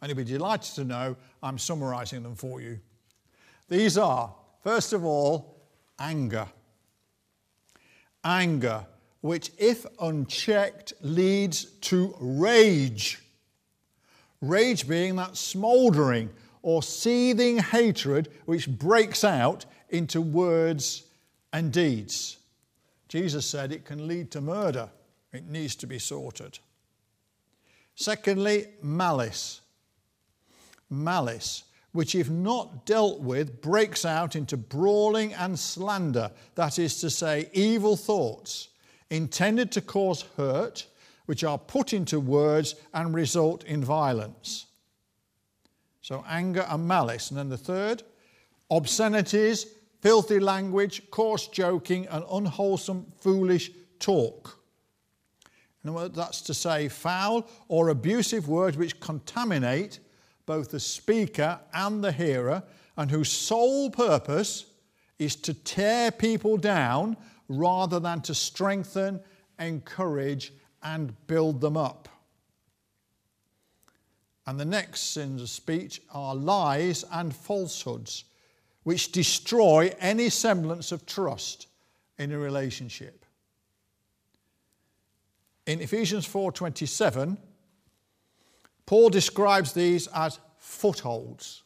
[0.00, 2.78] And you'll be delighted to know I'm summarizing them for you.
[3.68, 5.56] These are, first of all,
[5.98, 6.46] anger
[8.24, 8.86] anger,
[9.20, 13.20] which, if unchecked, leads to rage.
[14.40, 16.30] Rage being that smouldering
[16.68, 21.04] or seething hatred which breaks out into words
[21.50, 22.36] and deeds.
[23.08, 24.90] Jesus said it can lead to murder.
[25.32, 26.58] It needs to be sorted.
[27.94, 29.62] Secondly, malice.
[30.90, 37.08] Malice, which, if not dealt with, breaks out into brawling and slander, that is to
[37.08, 38.68] say, evil thoughts
[39.08, 40.86] intended to cause hurt,
[41.24, 44.66] which are put into words and result in violence.
[46.08, 47.28] So, anger and malice.
[47.28, 48.02] And then the third,
[48.70, 49.66] obscenities,
[50.00, 54.58] filthy language, coarse joking, and unwholesome, foolish talk.
[55.84, 60.00] And That's to say, foul or abusive words which contaminate
[60.46, 62.62] both the speaker and the hearer,
[62.96, 64.64] and whose sole purpose
[65.18, 67.18] is to tear people down
[67.48, 69.20] rather than to strengthen,
[69.58, 72.07] encourage, and build them up.
[74.48, 78.24] And the next sins of speech are lies and falsehoods,
[78.82, 81.66] which destroy any semblance of trust
[82.16, 83.26] in a relationship.
[85.66, 87.36] In Ephesians 4:27,
[88.86, 91.62] Paul describes these as footholds.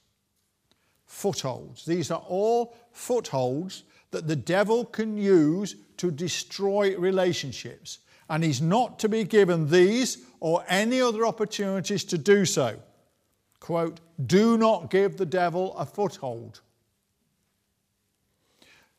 [1.07, 1.85] Footholds.
[1.85, 8.01] These are all footholds that the devil can use to destroy relationships.
[8.33, 12.79] And he's not to be given these or any other opportunities to do so.
[13.61, 16.63] Quote, do not give the devil a foothold.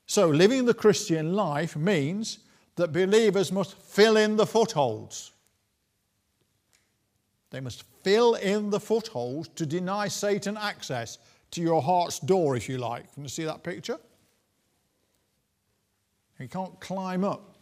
[0.06, 2.39] So, living the Christian life means
[2.76, 5.32] that believers must fill in the footholds.
[7.50, 11.17] They must fill in the footholds to deny Satan access
[11.50, 13.12] to your heart's door, if you like.
[13.15, 13.98] Can you see that picture?
[16.38, 17.53] He can't climb up.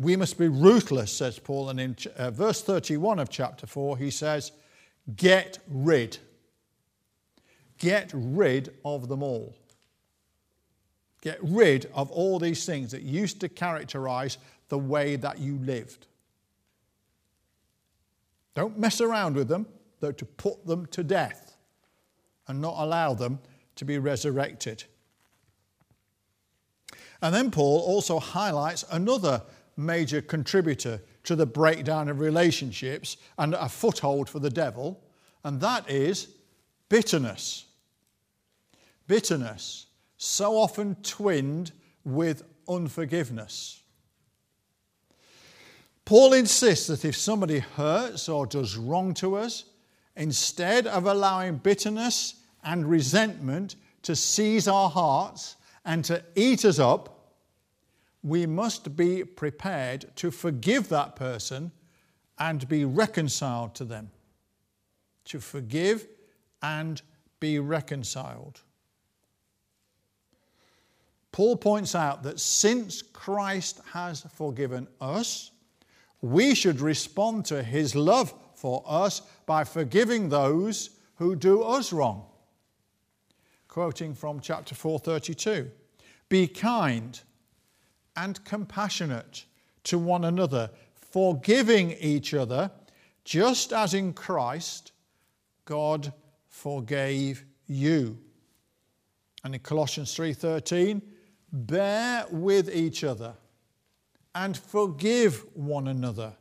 [0.00, 1.68] We must be ruthless, says Paul.
[1.68, 4.50] And in uh, verse 31 of chapter 4, he says,
[5.14, 6.16] Get rid.
[7.78, 9.54] Get rid of them all.
[11.20, 14.38] Get rid of all these things that used to characterize
[14.70, 16.06] the way that you lived.
[18.54, 19.66] Don't mess around with them,
[20.00, 21.56] though to put them to death
[22.48, 23.38] and not allow them
[23.76, 24.84] to be resurrected.
[27.20, 29.42] And then Paul also highlights another
[29.84, 35.00] major contributor to the breakdown of relationships and a foothold for the devil,
[35.44, 36.28] and that is
[36.88, 37.66] bitterness.
[39.06, 41.72] Bitterness so often twinned
[42.04, 43.80] with unforgiveness.
[46.04, 49.64] Paul insists that if somebody hurts or does wrong to us,
[50.16, 57.19] instead of allowing bitterness and resentment to seize our hearts and to eat us up,
[58.22, 61.72] we must be prepared to forgive that person
[62.38, 64.10] and be reconciled to them.
[65.26, 66.06] To forgive
[66.62, 67.00] and
[67.38, 68.60] be reconciled.
[71.32, 75.52] Paul points out that since Christ has forgiven us,
[76.20, 82.26] we should respond to his love for us by forgiving those who do us wrong.
[83.68, 85.70] Quoting from chapter 432
[86.28, 87.20] Be kind
[88.20, 89.46] and compassionate
[89.82, 92.70] to one another, forgiving each other,
[93.24, 94.92] just as in Christ
[95.64, 96.12] God
[96.46, 98.18] forgave you.
[99.42, 101.00] And in Colossians 3:13,
[101.52, 103.34] Bear with each other
[104.34, 106.36] and forgive one another.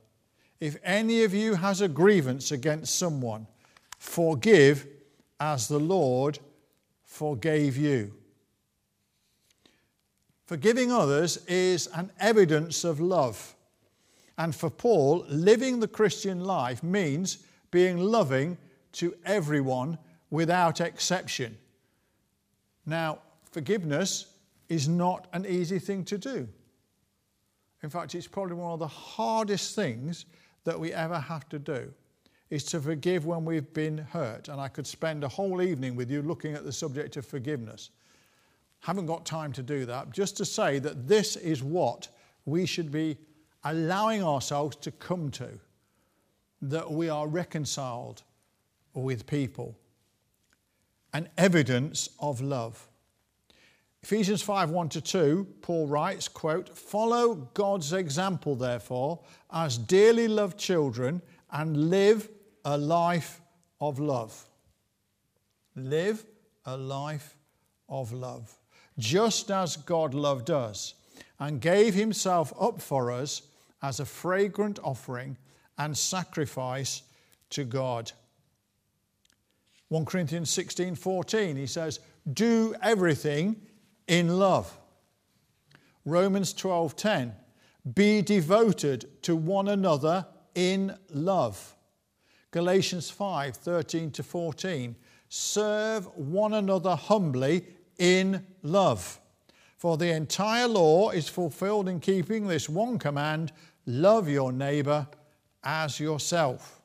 [0.60, 3.48] If any of you has a grievance against someone,
[3.98, 4.86] forgive
[5.39, 6.39] as the Lord
[7.04, 8.13] forgave you.
[10.50, 13.56] Forgiving others is an evidence of love.
[14.36, 18.58] And for Paul, living the Christian life means being loving
[18.94, 20.00] to everyone
[20.32, 21.56] without exception.
[22.88, 23.20] Now,
[23.52, 24.26] forgiveness
[24.70, 26.48] is not an easy thing to do.
[27.84, 30.26] In fact, it's probably one of the hardest things
[30.64, 31.94] that we ever have to do
[32.50, 34.48] is to forgive when we've been hurt.
[34.48, 37.92] And I could spend a whole evening with you looking at the subject of forgiveness.
[38.82, 40.12] Haven't got time to do that.
[40.12, 42.08] Just to say that this is what
[42.46, 43.17] we should be
[43.63, 45.60] allowing ourselves to come to
[46.62, 48.23] that we are reconciled
[48.94, 49.77] with people,
[51.13, 52.88] an evidence of love.
[54.02, 59.19] Ephesians 5 1 to 2, Paul writes, quote, Follow God's example, therefore,
[59.52, 61.21] as dearly loved children,
[61.52, 62.30] and live
[62.63, 63.42] a life
[63.82, 64.46] of love.
[65.75, 66.25] Live
[66.65, 67.38] a life
[67.88, 68.59] of love.
[69.00, 70.93] Just as God loved us
[71.39, 73.41] and gave himself up for us
[73.81, 75.37] as a fragrant offering
[75.77, 77.02] and sacrifice
[77.50, 78.12] to God.
[79.87, 82.00] 1 Corinthians 16 14, he says,
[82.33, 83.56] do everything
[84.08, 84.77] in love.
[86.06, 87.33] Romans 12:10
[87.95, 90.25] Be devoted to one another
[90.56, 91.75] in love.
[92.52, 94.95] Galatians 5:13 to 14
[95.31, 97.65] Serve one another humbly
[98.00, 99.19] in love.
[99.77, 103.52] For the entire law is fulfilled in keeping this one command
[103.85, 105.08] love your neighbor
[105.63, 106.81] as yourself.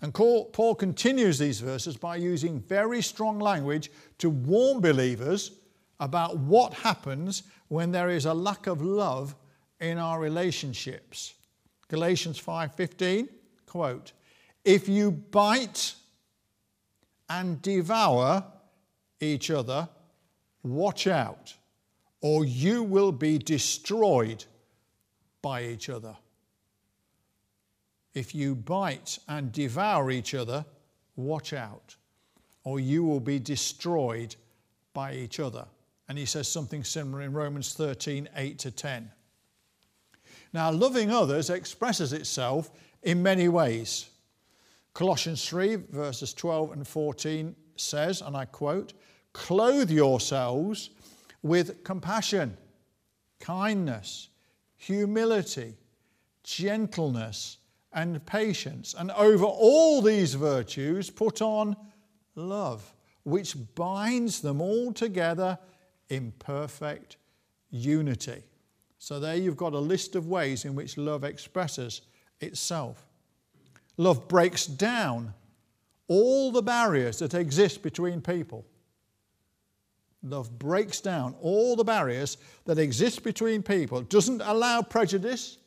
[0.00, 5.52] And Paul continues these verses by using very strong language to warn believers
[5.98, 9.34] about what happens when there is a lack of love
[9.80, 11.34] in our relationships.
[11.88, 13.28] Galatians 5:15
[13.66, 14.12] quote
[14.64, 15.94] if you bite
[17.28, 18.44] and devour
[19.24, 19.88] each other
[20.62, 21.54] watch out
[22.20, 24.44] or you will be destroyed
[25.42, 26.16] by each other
[28.14, 30.64] if you bite and devour each other
[31.16, 31.96] watch out
[32.64, 34.34] or you will be destroyed
[34.94, 35.66] by each other
[36.08, 39.10] and he says something similar in Romans 13 8 to 10.
[40.52, 42.70] Now, loving others expresses itself
[43.02, 44.08] in many ways.
[44.92, 48.92] Colossians 3, verses 12 and 14 says, and I quote,
[49.34, 50.90] Clothe yourselves
[51.42, 52.56] with compassion,
[53.40, 54.30] kindness,
[54.76, 55.74] humility,
[56.42, 57.58] gentleness,
[57.92, 58.94] and patience.
[58.96, 61.76] And over all these virtues, put on
[62.34, 65.58] love, which binds them all together
[66.08, 67.16] in perfect
[67.70, 68.42] unity.
[68.98, 72.02] So, there you've got a list of ways in which love expresses
[72.40, 73.06] itself.
[73.96, 75.34] Love breaks down
[76.08, 78.64] all the barriers that exist between people.
[80.24, 83.98] Love breaks down all the barriers that exist between people.
[83.98, 85.58] It doesn't allow prejudice.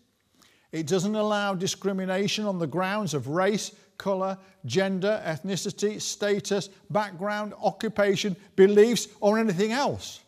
[0.72, 4.36] It doesn't allow discrimination on the grounds of race, colour,
[4.66, 10.22] gender, ethnicity, status, background, occupation, beliefs, or anything else.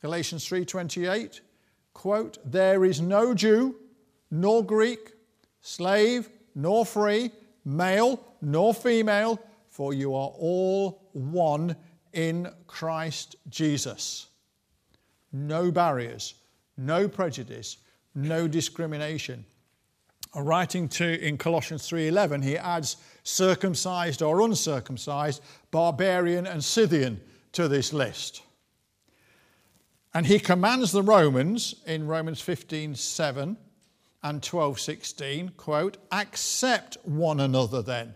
[0.00, 1.40] Galatians 3:28
[1.92, 3.74] quote there is no Jew
[4.30, 5.12] nor Greek
[5.60, 7.32] slave nor free
[7.64, 11.76] male nor female for you are all one
[12.12, 14.28] in Christ Jesus
[15.32, 16.34] no barriers
[16.76, 17.76] no prejudice
[18.14, 19.44] no discrimination
[20.34, 27.20] writing to in Colossians 3:11 he adds circumcised or uncircumcised barbarian and Scythian
[27.52, 28.42] to this list
[30.12, 33.56] and he commands the Romans in Romans 15:7
[34.22, 38.14] and 12:16, quote, accept one another then,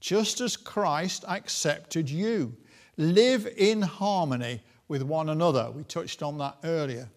[0.00, 2.56] just as Christ accepted you.
[2.98, 5.70] Live in harmony with one another.
[5.70, 7.08] We touched on that earlier.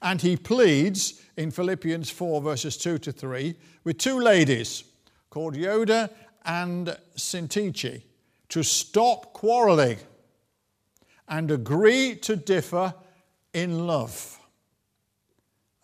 [0.00, 3.54] And he pleads in Philippians 4, verses 2 to 3,
[3.84, 4.84] with two ladies
[5.30, 6.10] called Euodia
[6.44, 8.02] and Syntyche
[8.48, 9.98] to stop quarreling
[11.28, 12.94] and agree to differ
[13.52, 14.38] in love.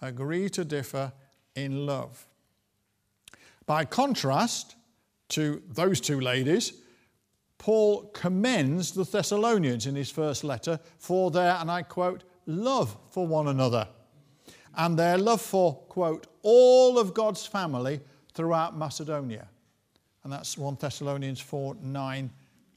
[0.01, 1.13] Agree to differ
[1.55, 2.27] in love.
[3.67, 4.77] By contrast
[5.31, 6.73] to those two ladies,
[7.61, 13.27] Paul commends the Thessalonians in his first letter for their, and I quote, love for
[13.27, 13.87] one another
[14.77, 18.01] and their love for, quote, all of God's family
[18.33, 19.47] throughout Macedonia.
[20.25, 22.31] And that's 1 Thessalonians 4 9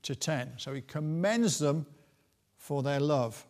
[0.03, 0.53] to 10.
[0.57, 1.86] So he commends them
[2.57, 3.45] for their love.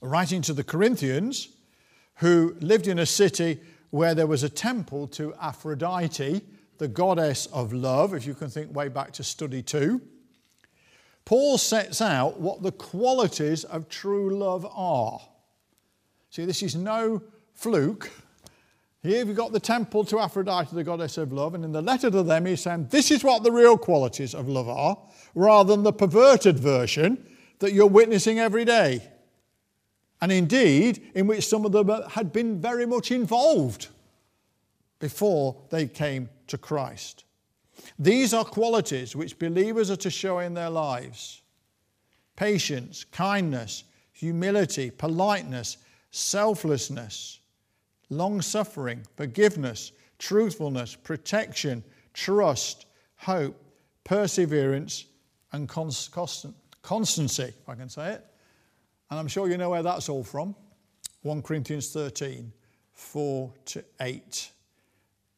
[0.00, 1.48] Writing to the Corinthians,
[2.16, 3.60] who lived in a city
[3.90, 6.42] where there was a temple to Aphrodite,
[6.80, 10.00] the goddess of love, if you can think way back to study two,
[11.26, 15.20] Paul sets out what the qualities of true love are.
[16.30, 17.22] See, this is no
[17.52, 18.10] fluke.
[19.02, 22.10] Here we've got the temple to Aphrodite, the goddess of love, and in the letter
[22.10, 24.96] to them he's saying this is what the real qualities of love are,
[25.34, 27.22] rather than the perverted version
[27.58, 29.02] that you're witnessing every day.
[30.22, 33.88] And indeed, in which some of them had been very much involved
[34.98, 37.24] before they came to Christ.
[37.98, 41.42] These are qualities which believers are to show in their lives
[42.36, 45.78] patience, kindness, humility, politeness,
[46.10, 47.40] selflessness,
[48.08, 51.84] long suffering, forgiveness, truthfulness, protection,
[52.14, 52.86] trust,
[53.16, 53.62] hope,
[54.04, 55.06] perseverance,
[55.52, 58.26] and constant, constancy, if I can say it.
[59.10, 60.54] And I'm sure you know where that's all from
[61.22, 62.52] 1 Corinthians 13,
[62.92, 64.50] 4 to 8.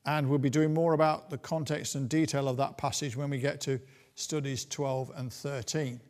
[0.05, 3.39] And we'll be doing more about the context and detail of that passage when we
[3.39, 3.81] get to
[4.15, 6.01] studies 12 and 13.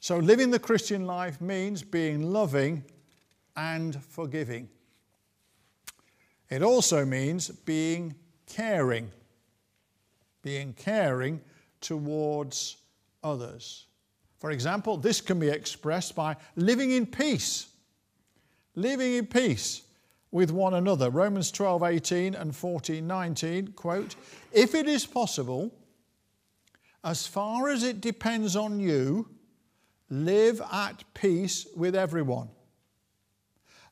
[0.00, 2.84] So, living the Christian life means being loving
[3.56, 4.68] and forgiving.
[6.50, 8.14] It also means being
[8.46, 9.10] caring,
[10.42, 11.40] being caring
[11.80, 12.76] towards
[13.24, 13.86] others.
[14.38, 17.68] For example, this can be expressed by living in peace.
[18.74, 19.82] Living in peace
[20.30, 21.10] with one another.
[21.10, 24.16] Romans 12, 18 and 14, 19, quote,
[24.52, 25.72] If it is possible,
[27.04, 29.28] as far as it depends on you,
[30.10, 32.48] live at peace with everyone.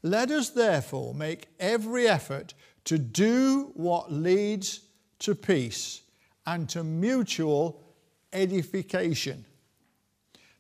[0.03, 2.55] Let us therefore make every effort
[2.85, 4.81] to do what leads
[5.21, 6.03] to peace
[6.47, 7.83] and to mutual
[8.33, 9.45] edification.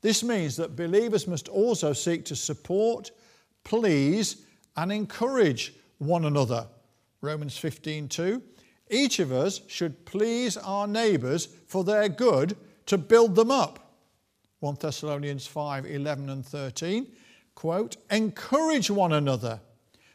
[0.01, 3.11] This means that believers must also seek to support,
[3.65, 4.44] please,
[4.77, 6.67] and encourage one another.
[7.21, 8.43] Romans 15:2.
[8.91, 12.57] Each of us should please our neighbors for their good
[12.87, 13.99] to build them up.
[14.61, 17.11] 1 Thessalonians 5 11 and 13.
[17.55, 19.61] Quote, encourage one another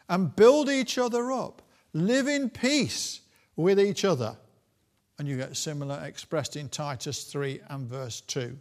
[0.10, 1.62] and build each other up.
[1.93, 3.22] Live in peace
[3.55, 4.38] with each other.
[5.18, 8.57] And you get similar expressed in Titus 3 and verse 2.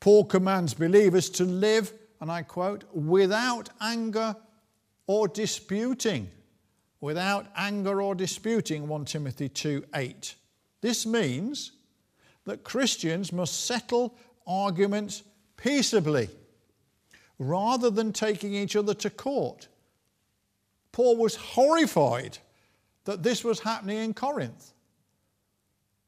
[0.00, 4.36] Paul commands believers to live, and I quote, without anger
[5.06, 6.30] or disputing.
[7.00, 10.34] Without anger or disputing, 1 Timothy 2 8.
[10.80, 11.72] This means
[12.44, 15.22] that Christians must settle arguments
[15.56, 16.28] peaceably
[17.38, 19.68] rather than taking each other to court.
[20.92, 22.38] Paul was horrified
[23.04, 24.72] that this was happening in Corinth.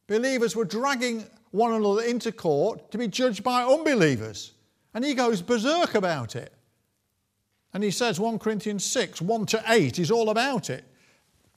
[0.06, 4.52] Believers were dragging one another into court to be judged by unbelievers.
[4.94, 6.52] And he goes berserk about it.
[7.72, 10.84] And he says 1 Corinthians 6, 1 to 8 is all about it.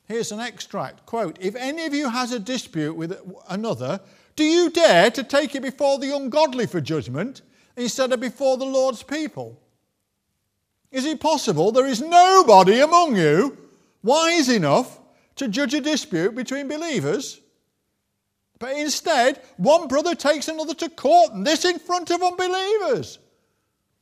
[0.08, 3.18] Here's an extract quote, If any of you has a dispute with
[3.50, 4.02] another,
[4.36, 7.42] do you dare to take it before the ungodly for judgment
[7.76, 9.62] instead of before the Lord's people?
[10.92, 13.58] Is it possible there is nobody among you
[14.04, 15.00] wise enough
[15.38, 17.41] to judge a dispute between believers?
[18.62, 23.18] But instead, one brother takes another to court, and this in front of unbelievers.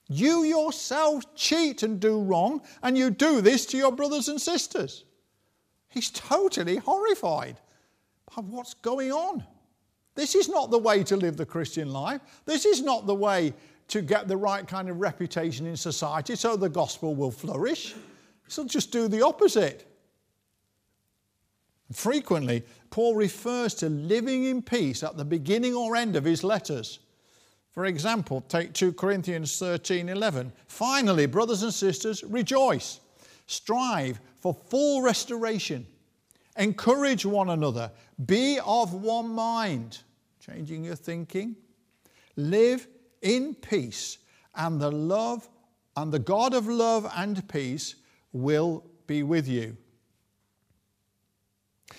[0.10, 5.06] You yourselves cheat and do wrong, and you do this to your brothers and sisters.
[5.88, 7.58] He's totally horrified
[8.36, 9.46] by what's going on.
[10.16, 12.20] This is not the way to live the Christian life.
[12.46, 13.54] This is not the way
[13.88, 17.96] to get the right kind of reputation in society so the gospel will flourish.
[18.50, 19.89] So just do the opposite.
[21.92, 27.00] Frequently, Paul refers to living in peace at the beginning or end of his letters.
[27.72, 30.52] For example, take 2 Corinthians 13 11.
[30.68, 33.00] Finally, brothers and sisters, rejoice,
[33.48, 35.86] strive for full restoration,
[36.58, 37.92] encourage one another,
[38.26, 40.00] be of one mind
[40.40, 41.56] changing your thinking.
[42.36, 42.88] Live
[43.22, 44.18] in peace,
[44.56, 45.50] and the love
[45.96, 47.96] and the God of love and peace
[48.32, 49.76] will be with you.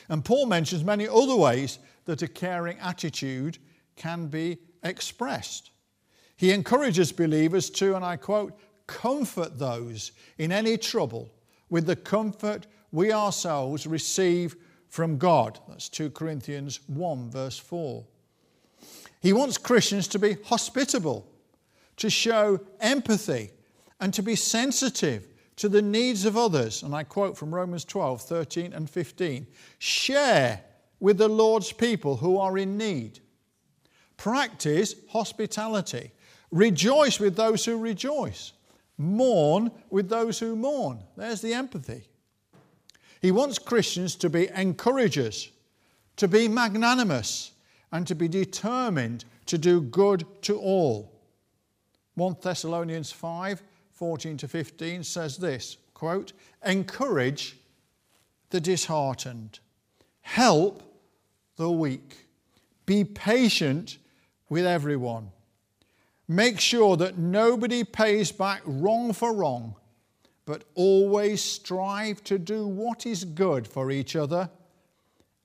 [0.08, 3.58] And Paul mentions many other ways that a caring attitude
[3.96, 5.70] can be expressed.
[6.36, 11.30] He encourages believers to, and I quote, comfort those in any trouble
[11.68, 14.56] with the comfort we ourselves receive
[14.88, 15.60] from God.
[15.68, 18.04] That's 2 Corinthians 1, verse 4.
[19.20, 21.26] He wants Christians to be hospitable,
[21.96, 23.50] to show empathy,
[24.00, 25.26] and to be sensitive
[25.60, 26.82] to the needs of others.
[26.82, 29.46] And I quote from Romans 12, 13, and 15
[29.78, 30.62] Share
[31.00, 33.20] with the Lord's people who are in need.
[34.16, 36.12] Practice hospitality.
[36.50, 38.54] Rejoice with those who rejoice.
[38.96, 41.02] Mourn with those who mourn.
[41.14, 42.04] There's the empathy.
[43.20, 45.50] He wants Christians to be encouragers,
[46.16, 47.52] to be magnanimous,
[47.92, 51.12] and to be determined to do good to all.
[52.14, 53.62] 1 Thessalonians 5
[54.00, 56.32] 14 to 15 says this quote,
[56.64, 57.58] encourage
[58.48, 59.60] the disheartened,
[60.22, 60.82] help
[61.56, 62.26] the weak,
[62.86, 63.98] be patient
[64.48, 65.30] with everyone.
[66.26, 69.74] Make sure that nobody pays back wrong for wrong,
[70.46, 74.48] but always strive to do what is good for each other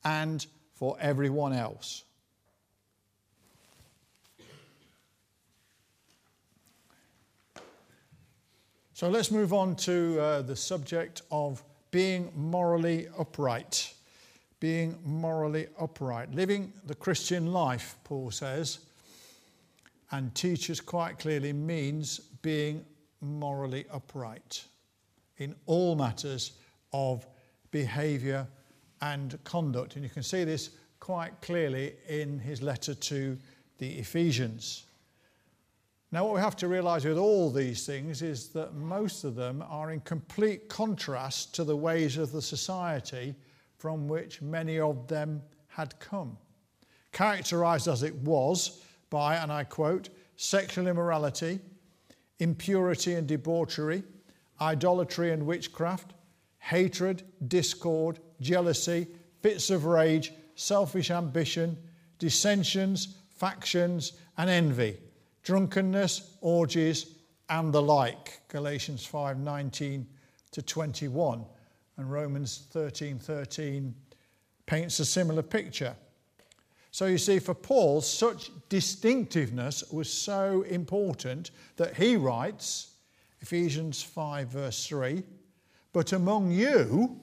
[0.05, 2.04] and for everyone else.
[8.95, 13.93] So let's move on to uh, the subject of being morally upright.
[14.61, 16.33] Being morally upright.
[16.33, 18.79] Living the Christian life, Paul says,
[20.11, 22.85] and teaches quite clearly means being
[23.19, 24.63] morally upright
[25.39, 26.53] in all matters
[26.93, 27.27] of
[27.71, 28.47] behavior
[29.01, 29.95] and conduct.
[29.95, 30.69] And you can see this
[31.01, 33.37] quite clearly in his letter to
[33.77, 34.85] the Ephesians.
[36.15, 39.61] Now, what we have to realize with all these things is that most of them
[39.67, 43.35] are in complete contrast to the ways of the society
[43.79, 46.37] from which many of them had come.
[47.11, 50.07] characterized as it was by, and I quote,
[50.37, 51.59] sexual immorality,
[52.39, 54.01] impurity and debauchery,
[54.61, 56.13] idolatry and witchcraft,
[56.59, 59.07] hatred, discord, jealousy,
[59.41, 61.77] fits of rage, selfish ambition,
[62.19, 64.97] dissensions, factions, and envy,
[65.45, 67.05] drunkenness, orgies,
[67.49, 68.41] and the like.
[68.49, 70.05] Galatians 5 19
[70.51, 71.45] to 21.
[71.97, 73.95] And Romans 13 13
[74.65, 75.95] paints a similar picture.
[76.91, 82.95] So you see, for Paul, such distinctiveness was so important that he writes,
[83.41, 85.21] Ephesians 5, verse 3,
[85.93, 87.19] but among you,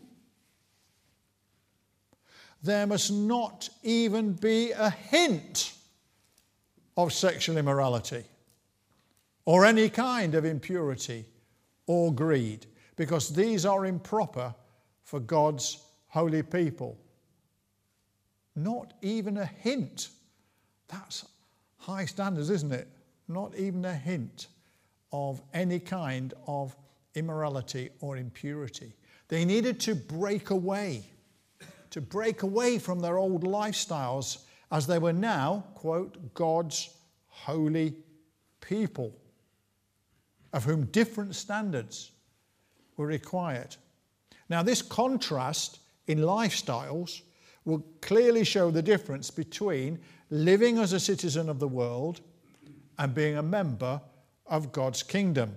[2.62, 5.72] there must not even be a hint
[6.96, 8.24] of sexual immorality
[9.44, 11.24] or any kind of impurity
[11.86, 12.66] or greed,
[12.96, 14.54] because these are improper
[15.02, 15.78] for God's
[16.08, 16.96] holy people.
[18.54, 20.10] Not even a hint.
[20.88, 21.26] That's
[21.78, 22.88] high standards, isn't it?
[23.26, 24.48] Not even a hint
[25.10, 26.76] of any kind of
[27.14, 28.94] immorality or impurity.
[29.28, 31.04] They needed to break away,
[31.90, 36.96] to break away from their old lifestyles as they were now, quote, God's
[37.28, 37.94] holy
[38.60, 39.14] people,
[40.54, 42.10] of whom different standards
[42.96, 43.76] were required.
[44.48, 47.20] Now, this contrast in lifestyles
[47.64, 49.98] will clearly show the difference between
[50.30, 52.22] living as a citizen of the world
[52.98, 54.00] and being a member
[54.46, 55.54] of God's kingdom.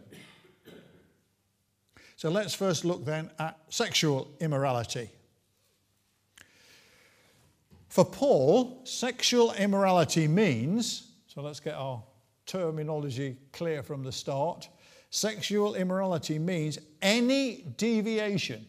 [2.18, 5.10] So let's first look then at sexual immorality.
[7.96, 12.04] For Paul, sexual immorality means, so let's get our
[12.46, 14.68] terminology clear from the start.
[15.12, 18.66] Sexual immorality means any deviation,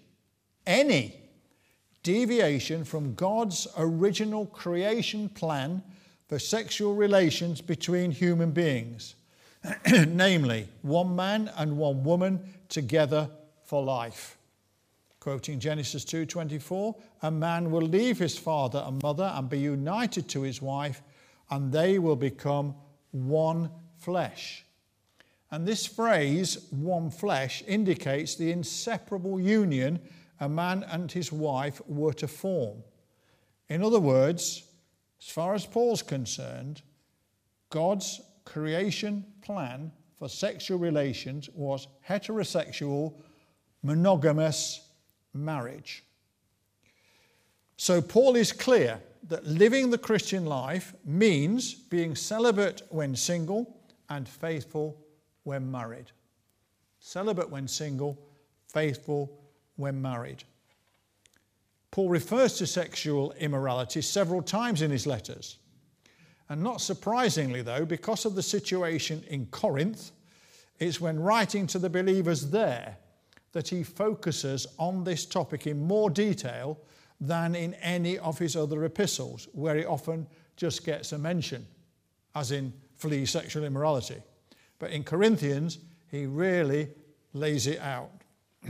[0.65, 1.21] any
[2.05, 5.83] deviation from God's original creation plan
[6.29, 9.17] for sexual relations between human beings,
[10.07, 13.29] namely, one man and one woman together
[13.65, 14.39] for life.
[15.27, 20.43] Quoting Genesis 2:24, a man will leave his father and mother and be united to
[20.43, 21.03] his wife,
[21.51, 22.77] and they will become
[23.11, 24.65] one flesh.
[25.51, 29.99] And this phrase, one flesh, indicates the inseparable union
[30.39, 32.85] a man and his wife were to form.
[33.69, 34.63] In other words,
[35.21, 36.83] as far as Paul's concerned,
[37.71, 43.19] God's creation plan for sexual relations was heterosexual,
[43.83, 44.86] monogamous
[45.45, 46.05] marriage.
[47.77, 53.77] So Paul is clear that living the Christian life means being celibate when single
[54.09, 54.97] and faithful
[55.43, 56.11] when married.
[57.01, 58.19] Celibate when single,
[58.73, 59.31] faithful
[59.77, 60.45] when married.
[61.91, 65.59] Paul refers to sexual immorality several times in his letters.
[66.49, 70.13] And not surprisingly, though, because of the situation in Corinth,
[70.79, 72.99] it's when writing to the believers there
[73.57, 76.79] that he focuses on this topic in more detail
[77.19, 80.27] than in any of his other epistles, where he often
[80.59, 81.67] just gets a mention,
[82.35, 84.23] as in flee sexual immorality.
[84.79, 85.79] But in Corinthians,
[86.11, 86.89] he really
[87.33, 88.11] lays it out.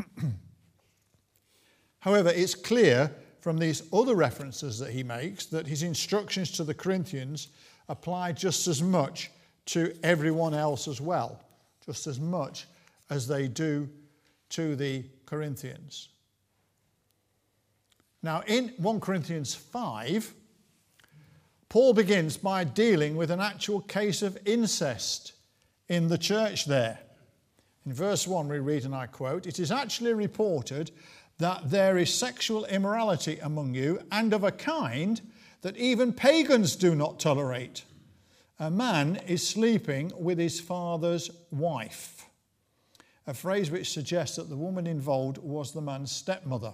[1.99, 3.11] However, it's clear
[3.41, 7.49] from these other references that he makes that his instructions to the Corinthians
[7.89, 9.32] apply just as much
[9.64, 11.43] to everyone else as well,
[11.84, 12.68] just as much
[13.11, 13.89] as they do
[14.51, 16.09] to the Corinthians.
[18.22, 20.34] Now, in 1 Corinthians 5,
[21.68, 25.32] Paul begins by dealing with an actual case of incest
[25.88, 26.99] in the church there.
[27.84, 30.90] In verse 1, we read, and I quote, It is actually reported
[31.38, 35.20] that there is sexual immorality among you, and of a kind
[35.62, 37.84] that even pagans do not tolerate.
[38.59, 42.26] A man is sleeping with his father's wife,
[43.27, 46.72] a phrase which suggests that the woman involved was the man's stepmother.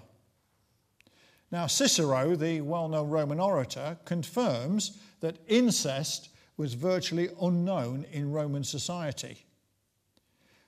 [1.50, 8.64] Now, Cicero, the well known Roman orator, confirms that incest was virtually unknown in Roman
[8.64, 9.44] society.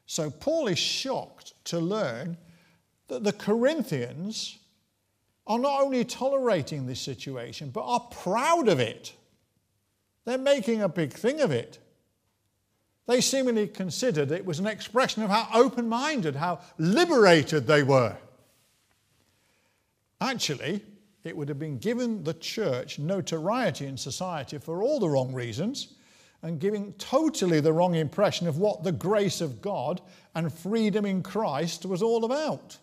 [0.06, 2.36] So, Paul is shocked to learn
[3.08, 4.58] that the Corinthians
[5.46, 9.12] are not only tolerating this situation, but are proud of it.
[10.24, 11.78] They're making a big thing of it.
[13.06, 18.16] They seemingly considered it was an expression of how open minded, how liberated they were.
[20.20, 20.82] Actually,
[21.22, 25.94] it would have been given the church notoriety in society for all the wrong reasons
[26.42, 30.00] and giving totally the wrong impression of what the grace of God
[30.34, 32.76] and freedom in Christ was all about.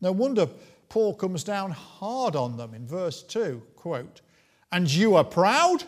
[0.00, 0.48] No wonder
[0.88, 4.20] Paul comes down hard on them in verse 2 quote,
[4.70, 5.84] And you are proud?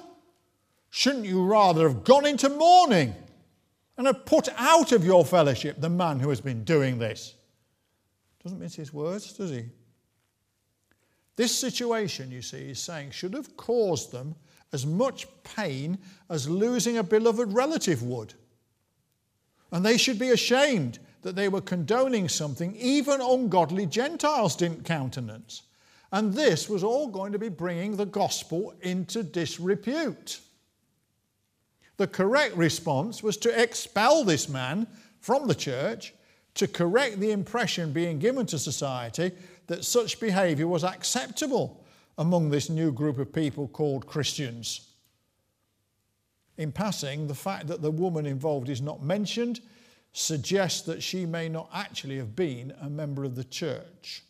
[0.91, 3.15] Shouldn't you rather have gone into mourning
[3.99, 7.35] and have put out of your fellowship the man who has been doing this?
[8.43, 9.65] Doesn't miss his words, does he?
[11.37, 14.35] This situation, you see, he's saying, should have caused them
[14.73, 15.99] as much pain
[16.31, 18.35] as losing a beloved relative would.
[19.73, 25.63] And they should be ashamed that they were condoning something even ungodly Gentiles didn't countenance.
[26.13, 30.41] And this was all going to be bringing the gospel into disrepute.
[31.99, 34.87] The correct response was to expel this man
[35.21, 36.15] from the church
[36.55, 39.33] to correct the impression being given to society
[39.67, 41.85] that such behavior was acceptable
[42.17, 44.89] among this new group of people called Christians.
[46.57, 49.61] In passing, the fact that the woman involved is not mentioned
[50.13, 54.23] suggests that she may not actually have been a member of the church.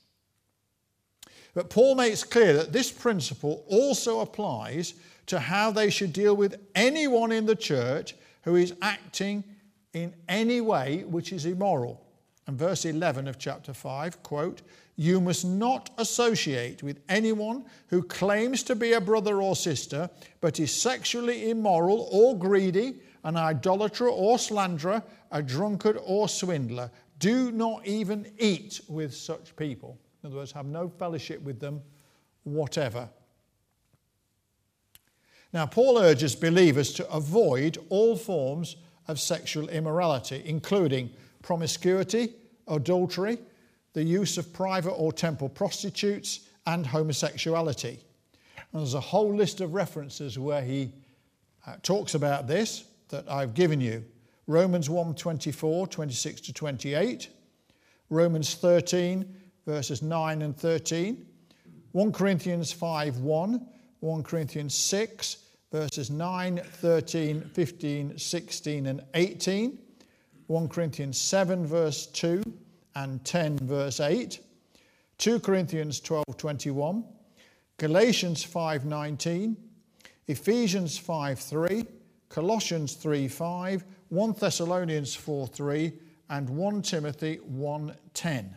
[1.55, 4.95] But Paul makes clear that this principle also applies
[5.29, 9.45] to how they should deal with anyone in the church who is acting
[9.93, 12.05] in any way which is immoral.
[12.47, 14.63] And verse 11 of chapter 5, quote,
[14.97, 20.09] You must not associate with anyone who claims to be a brother or sister,
[20.41, 26.91] but is sexually immoral or greedy, an idolater or slanderer, a drunkard or swindler.
[27.19, 29.99] Do not even eat with such people.
[30.23, 31.83] In other words, have no fellowship with them
[32.45, 33.11] whatever.
[35.53, 38.77] Now, Paul urges believers to avoid all forms
[39.07, 41.11] of sexual immorality, including
[41.43, 42.35] promiscuity,
[42.67, 43.39] adultery,
[43.95, 47.99] the use of private or temple prostitutes, and homosexuality.
[48.73, 50.93] And there's a whole list of references where he
[51.67, 54.05] uh, talks about this that I've given you.
[54.47, 57.31] Romans 1 24, 26 to 28,
[58.11, 59.35] Romans 13,
[59.67, 61.27] verses 9 and 13,
[61.93, 63.67] 1 Corinthians 5 1,
[64.01, 65.39] 1 Corinthians 6,
[65.73, 69.79] verses 9, 13, 15, 16, and 18,
[70.47, 72.43] 1 Corinthians 7, verse 2,
[72.95, 74.41] and 10, verse 8,
[75.19, 77.05] 2 Corinthians 12, 21,
[77.77, 79.57] Galatians 5, 19,
[80.29, 81.85] Ephesians 5, 3,
[82.29, 85.93] Colossians 3, 5, 1 Thessalonians 4, 3,
[86.31, 88.57] and 1 Timothy 1, 10.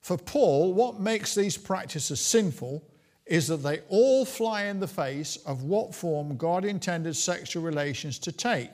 [0.00, 2.84] For Paul, what makes these practices sinful
[3.26, 8.18] is that they all fly in the face of what form God intended sexual relations
[8.20, 8.70] to take.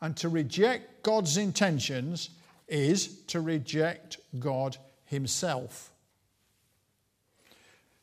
[0.00, 2.30] And to reject God's intentions
[2.68, 5.90] is to reject God Himself.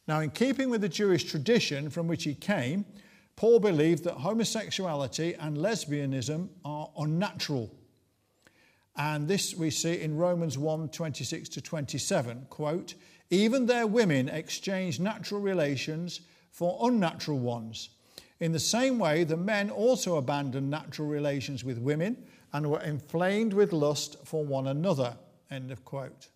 [0.08, 2.84] Now, in keeping with the Jewish tradition from which he came,
[3.38, 7.72] Paul believed that homosexuality and lesbianism are unnatural
[8.96, 12.46] and this we see in Romans 1 26 to 27.
[12.50, 12.94] Quote,
[13.34, 16.22] even their women exchange natural relations
[16.52, 17.90] for unnatural ones.
[18.40, 22.16] In the same way, the men also abandoned natural relations with women
[22.52, 25.18] and were inflamed with lust for one another.
[25.50, 26.30] End of quote.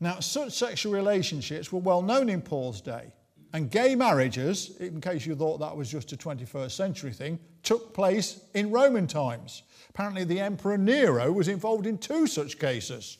[0.00, 3.12] Now, such sexual relationships were well known in Paul's day,
[3.52, 7.94] and gay marriages, in case you thought that was just a 21st century thing, took
[7.94, 9.62] place in Roman times.
[9.90, 13.18] Apparently, the Emperor Nero was involved in two such cases.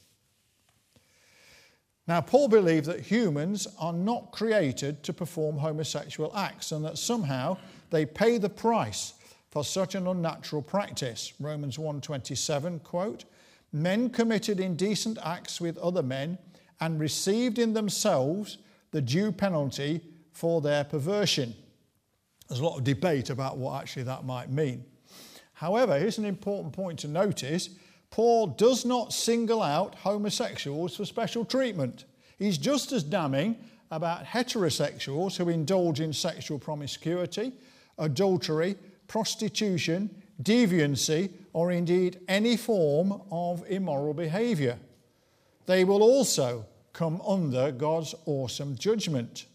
[2.09, 7.59] Now, Paul believed that humans are not created to perform homosexual acts and that somehow
[7.91, 9.13] they pay the price
[9.51, 11.35] for such an unnatural practice.
[11.39, 13.27] Romans 1:27 quote,
[13.73, 16.39] "Men committed indecent acts with other men
[16.81, 18.57] and received in themselves
[18.91, 20.01] the due penalty
[20.33, 21.55] for their perversion."
[22.49, 24.87] There's a lot of debate about what actually that might mean.
[25.53, 27.69] However, here's an important point to notice
[28.11, 32.05] Paul does not single out homosexuals for special treatment.
[32.39, 33.57] He's just as damning
[33.91, 37.53] about heterosexuals who indulge in sexual promiscuity,
[37.99, 40.11] adultery, prostitution,
[40.43, 44.79] deviancy, or indeed any form of immoral behavior.
[45.67, 49.47] They will also come under God's awesome judgment.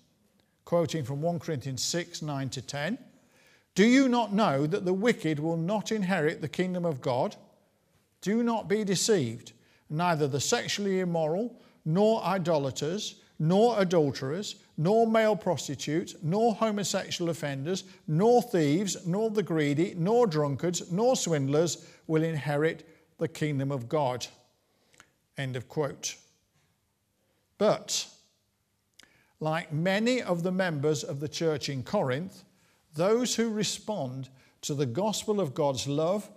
[0.66, 2.98] Quoting from 1 Corinthians 6 9 to 10.
[3.76, 7.36] Do you not know that the wicked will not inherit the kingdom of God?
[8.24, 9.52] Do not be deceived.
[9.90, 18.42] Neither the sexually immoral, nor idolaters, nor adulterers, nor male prostitutes, nor homosexual offenders, nor
[18.42, 24.26] thieves, nor the greedy, nor drunkards, nor swindlers will inherit the kingdom of God.
[25.38, 26.16] End of quote.
[27.58, 28.08] But,
[29.42, 32.46] like many of the members of the church in Corinth,
[32.96, 34.30] those who respond
[34.62, 36.30] to the gospel of God's love,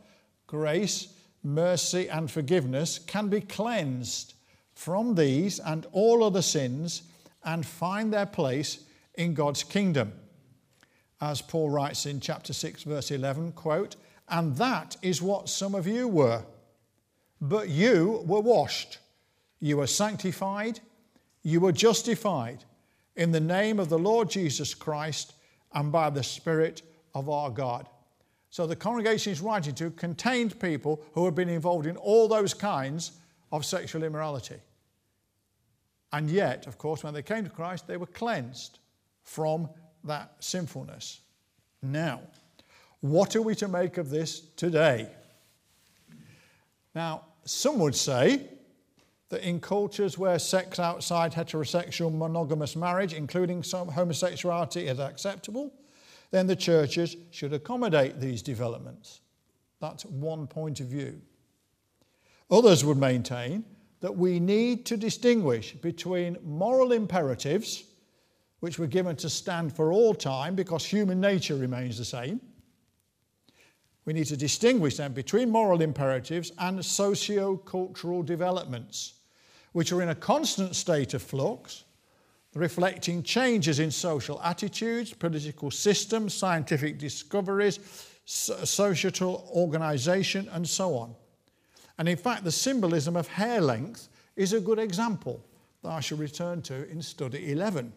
[0.49, 1.13] grace,
[1.47, 4.35] mercy, and forgiveness can be cleansed
[4.75, 7.03] from these and all other sins
[7.45, 8.81] and find their place
[9.15, 10.13] in God's kingdom.
[11.21, 13.97] As Paul writes in chapter 6, verse 11, quote,
[14.29, 16.43] and that is what some of you were.
[17.41, 18.99] But you were washed,
[19.61, 20.81] you were sanctified,
[21.43, 22.65] you were justified
[23.15, 25.33] in the name of the Lord Jesus Christ
[25.73, 26.83] and by the Spirit
[27.15, 27.89] of our God.
[28.51, 32.55] So the congregation is writing to contained people who had been involved in all those
[32.55, 33.13] kinds
[33.53, 34.57] of sexual immorality.
[36.13, 38.79] And yet, of course, when they came to Christ, they were cleansed
[39.25, 39.69] from
[40.05, 41.21] that sinfulness.
[41.83, 42.21] Now,
[43.01, 45.09] what are we to make of this today?
[46.95, 48.49] Now, some would say
[49.29, 55.73] that in cultures where sex outside heterosexual monogamous marriage, including homosexuality, is acceptable,
[56.37, 59.21] then the churches should accommodate these developments.
[59.81, 61.23] That's one point of view.
[62.51, 63.65] Others would maintain
[64.01, 67.85] that we need to distinguish between moral imperatives,
[68.61, 72.39] which were given to stand for all time because human nature remains the same.
[74.05, 79.15] We need to distinguish then between moral imperatives and socio cultural developments,
[79.73, 81.85] which are in a constant state of flux,
[82.57, 87.79] reflecting changes in social attitudes, political systems, scientific discoveries,
[88.25, 91.15] societal organization, and so on.
[91.99, 95.45] And in fact, the symbolism of hair length is a good example
[95.83, 97.93] that I shall return to in study 11.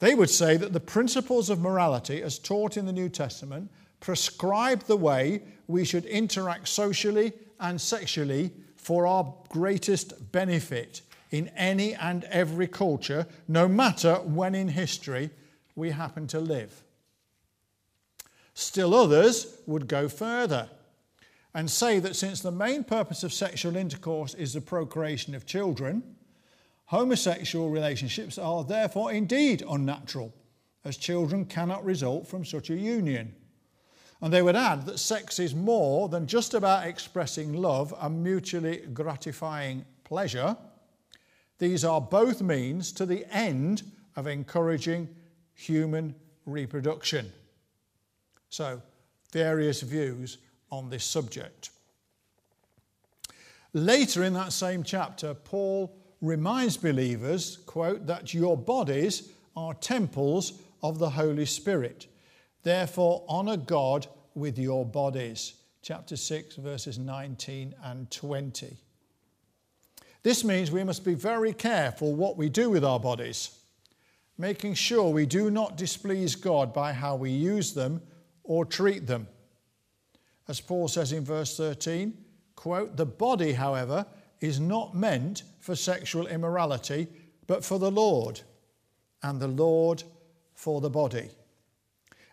[0.00, 3.70] They would say that the principles of morality, as taught in the New Testament,
[4.00, 11.00] prescribe the way we should interact socially and sexually for our greatest benefit
[11.34, 15.30] in any and every culture, no matter when in history
[15.74, 16.84] we happen to live.
[18.54, 20.70] Still others would go further
[21.52, 26.02] and say that since the main purpose of sexual intercourse is the procreation of children,
[26.86, 30.32] homosexual relationships are therefore indeed unnatural,
[30.84, 33.34] as children cannot result from such a union.
[34.20, 38.78] And they would add that sex is more than just about expressing love and mutually
[38.92, 40.56] gratifying pleasure.
[41.58, 43.82] These are both means to the end
[44.16, 45.08] of encouraging
[45.54, 46.14] human
[46.46, 47.32] reproduction.
[48.50, 48.80] So,
[49.32, 50.38] various views
[50.70, 51.70] on this subject.
[53.72, 60.98] Later in that same chapter, Paul reminds believers, quote, that your bodies are temples of
[60.98, 62.06] the Holy Spirit.
[62.62, 65.54] Therefore, honor God with your bodies.
[65.82, 68.76] Chapter 6, verses 19 and 20.
[70.24, 73.58] This means we must be very careful what we do with our bodies,
[74.38, 78.00] making sure we do not displease God by how we use them
[78.42, 79.28] or treat them.
[80.48, 82.16] As Paul says in verse 13,
[82.56, 84.06] quote, the body, however,
[84.40, 87.06] is not meant for sexual immorality,
[87.46, 88.40] but for the Lord,
[89.22, 90.04] and the Lord
[90.54, 91.28] for the body.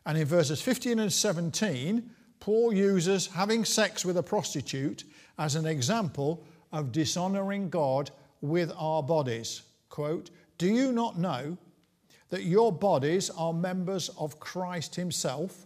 [0.05, 5.03] And in verses 15 and 17, Paul uses having sex with a prostitute
[5.37, 8.11] as an example of dishonoring God
[8.41, 9.63] with our bodies.
[9.89, 11.57] Quote, Do you not know
[12.29, 15.65] that your bodies are members of Christ Himself?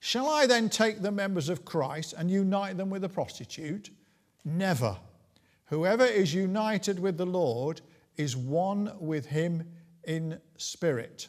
[0.00, 3.90] Shall I then take the members of Christ and unite them with a prostitute?
[4.44, 4.96] Never.
[5.66, 7.80] Whoever is united with the Lord
[8.16, 9.68] is one with him
[10.04, 11.28] in spirit.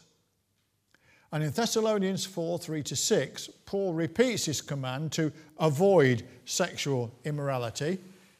[1.31, 7.97] And in Thessalonians 4 3 to 6, Paul repeats his command to avoid sexual immorality,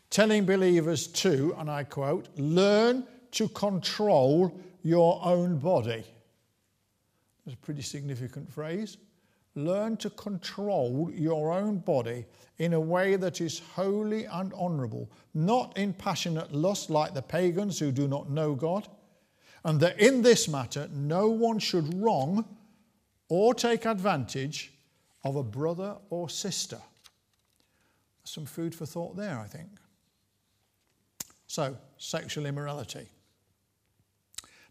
[0.09, 6.03] telling believers to, and I quote, learn to control your own body.
[7.45, 8.97] That's a pretty significant phrase
[9.57, 12.25] learn to control your own body
[12.59, 17.79] in a way that is holy and honourable, not in passionate lust like the pagans
[17.79, 18.87] who do not know God,
[19.63, 22.45] and that in this matter no one should wrong
[23.29, 24.71] or take advantage
[25.23, 26.79] of a brother or sister.
[28.23, 29.69] Some food for thought there, I think.
[31.47, 33.07] So, sexual immorality.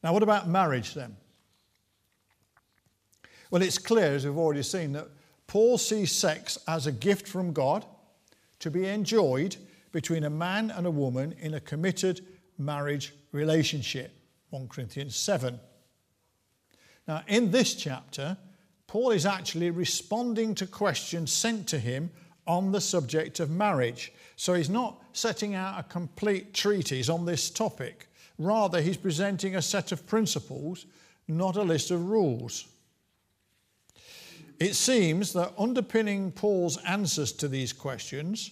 [0.02, 1.16] Now, what about marriage then?
[3.50, 5.08] Well, it's clear, as we've already seen, that
[5.46, 7.84] Paul sees sex as a gift from God
[8.58, 9.56] to be enjoyed
[9.92, 12.20] between a man and a woman in a committed
[12.58, 14.12] marriage relationship.
[14.50, 15.58] 1 Corinthians 7.
[17.08, 18.36] Now, in this chapter,
[18.86, 22.10] Paul is actually responding to questions sent to him
[22.46, 24.12] on the subject of marriage.
[24.36, 28.08] So he's not setting out a complete treatise on this topic.
[28.38, 30.84] Rather, he's presenting a set of principles,
[31.26, 32.66] not a list of rules.
[34.60, 38.50] It seems that underpinning Paul's answers to these questions,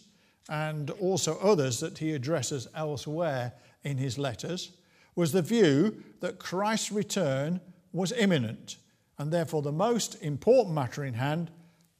[0.48, 3.52] and also others that he addresses elsewhere
[3.82, 4.72] in his letters,
[5.16, 7.60] was the view that Christ's return
[7.92, 8.78] was imminent,
[9.18, 11.50] and therefore the most important matter in hand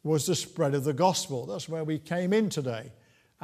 [0.02, 1.46] was the spread of the gospel.
[1.46, 2.92] That's where we came in today.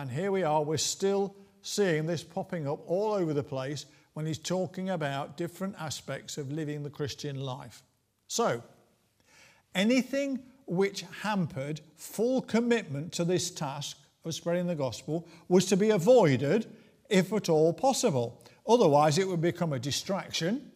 [0.00, 3.84] And here we are, we're still seeing this popping up all over the place
[4.14, 7.82] when he's talking about different aspects of living the Christian life.
[8.26, 8.62] So,
[9.74, 15.90] anything which hampered full commitment to this task of spreading the gospel was to be
[15.90, 16.64] avoided
[17.10, 18.42] if at all possible.
[18.66, 20.72] Otherwise, it would become a distraction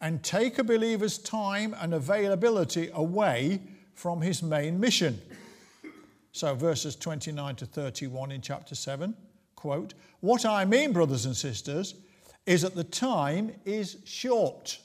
[0.00, 3.62] and take a believer's time and availability away
[3.94, 5.20] from his main mission.
[6.32, 9.14] So, verses 29 to 31 in chapter 7
[9.56, 11.94] quote, What I mean, brothers and sisters,
[12.46, 14.78] is that the time is short.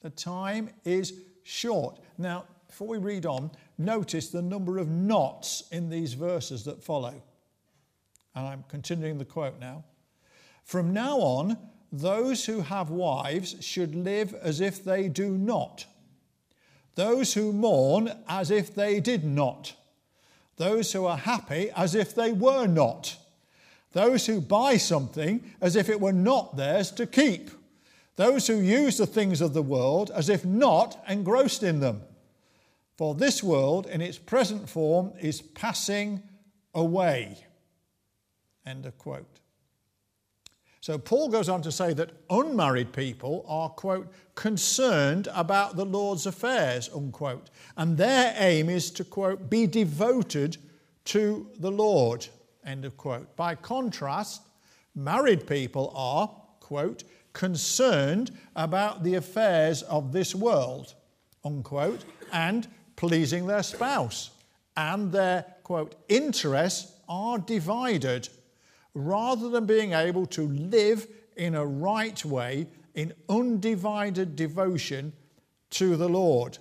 [0.00, 2.00] The time is short.
[2.16, 7.22] Now, before we read on, notice the number of nots in these verses that follow.
[8.34, 9.84] And I'm continuing the quote now.
[10.64, 11.58] From now on,
[11.92, 15.84] those who have wives should live as if they do not,
[16.94, 19.74] those who mourn as if they did not,
[20.62, 23.16] those who are happy as if they were not,
[23.90, 27.50] those who buy something as if it were not theirs to keep,
[28.14, 32.02] those who use the things of the world as if not engrossed in them.
[32.96, 36.22] For this world in its present form is passing
[36.72, 37.44] away.
[38.64, 39.41] End of quote.
[40.82, 46.26] So Paul goes on to say that unmarried people are, quote, concerned about the Lord's
[46.26, 47.50] affairs, unquote.
[47.76, 50.56] And their aim is to, quote, be devoted
[51.04, 52.26] to the Lord,
[52.66, 53.36] end of quote.
[53.36, 54.42] By contrast,
[54.96, 56.28] married people are,
[56.58, 60.94] quote, concerned about the affairs of this world,
[61.44, 62.66] unquote, and
[62.96, 64.30] pleasing their spouse.
[64.76, 68.28] And their, quote, interests are divided
[68.94, 75.12] rather than being able to live in a right way in undivided devotion
[75.70, 76.58] to the Lord.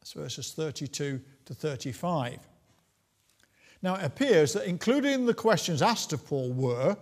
[0.00, 2.40] That's verses 32 to 35.
[3.80, 6.96] Now, it appears that included in the questions asked of Paul were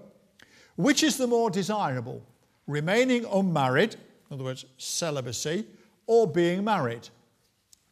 [0.76, 2.22] which is the more desirable,
[2.66, 5.66] remaining unmarried, in other words, celibacy,
[6.06, 7.08] or being married?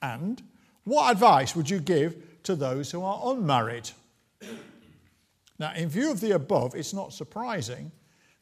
[0.00, 0.42] And
[0.84, 3.90] what advice would you give to those who are unmarried?
[5.58, 7.92] Now, in view of the above, it's not surprising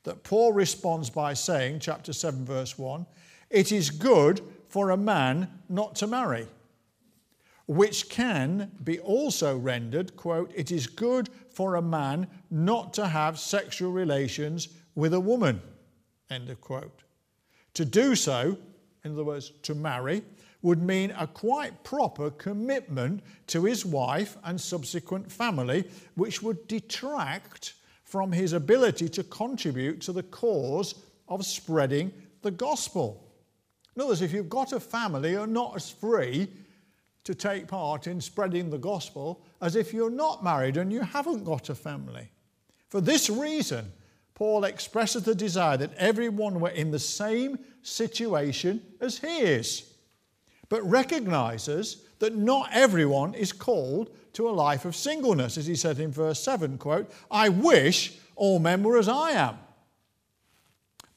[0.04, 3.06] that Paul responds by saying, chapter 7, verse 1,
[3.50, 6.46] it is good for a man not to marry,
[7.66, 13.38] which can be also rendered, quote, it is good for a man not to have
[13.38, 15.60] sexual relations with a woman,
[16.30, 17.02] end of quote.
[17.74, 18.56] To do so,
[19.04, 20.22] in other words, to marry,
[20.62, 25.84] would mean a quite proper commitment to his wife and subsequent family,
[26.14, 30.94] which would detract from his ability to contribute to the cause
[31.28, 33.28] of spreading the gospel.
[33.96, 36.48] In other words, if you've got a family, you're not as free
[37.24, 41.44] to take part in spreading the gospel as if you're not married and you haven't
[41.44, 42.28] got a family.
[42.88, 43.92] For this reason,
[44.34, 49.91] Paul expresses the desire that everyone were in the same situation as he is
[50.72, 56.00] but recognizes that not everyone is called to a life of singleness, as he said
[56.00, 59.58] in verse 7, quote, I wish all men were as I am.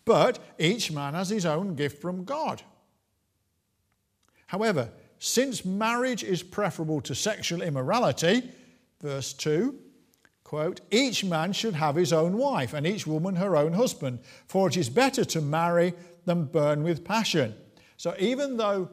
[0.04, 2.64] But each man has his own gift from God.
[4.48, 4.90] However,
[5.20, 8.52] since marriage is preferable to sexual immorality,
[9.00, 9.74] verse 2,
[10.44, 14.68] quote, each man should have his own wife and each woman her own husband, for
[14.68, 15.94] it is better to marry
[16.26, 17.56] than burn with passion.
[17.96, 18.90] So even though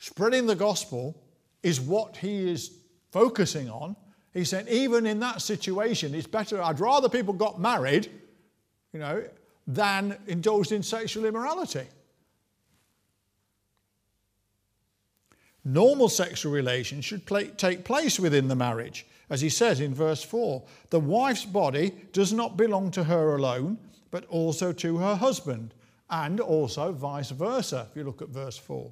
[0.00, 1.22] spreading the gospel
[1.62, 2.72] is what he is
[3.12, 3.94] focusing on.
[4.32, 8.10] He said, even in that situation, it's better, I'd rather people got married,
[8.92, 9.22] you know,
[9.66, 11.86] than indulged in sexual immorality.
[15.64, 19.06] Normal sexual relations should play, take place within the marriage.
[19.28, 23.78] As he says in verse 4, the wife's body does not belong to her alone,
[24.10, 25.74] but also to her husband,
[26.08, 28.90] and also vice versa, if you look at verse 4.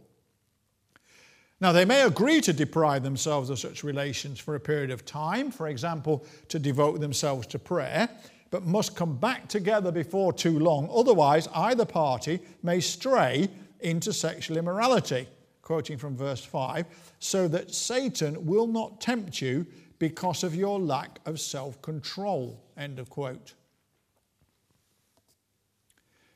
[1.60, 5.50] Now, they may agree to deprive themselves of such relations for a period of time,
[5.50, 8.08] for example, to devote themselves to prayer,
[8.50, 10.88] but must come back together before too long.
[10.92, 13.48] Otherwise, either party may stray
[13.80, 15.26] into sexual immorality,
[15.62, 16.86] quoting from verse 5,
[17.18, 19.66] so that Satan will not tempt you
[19.98, 22.62] because of your lack of self control.
[22.76, 23.54] End of quote.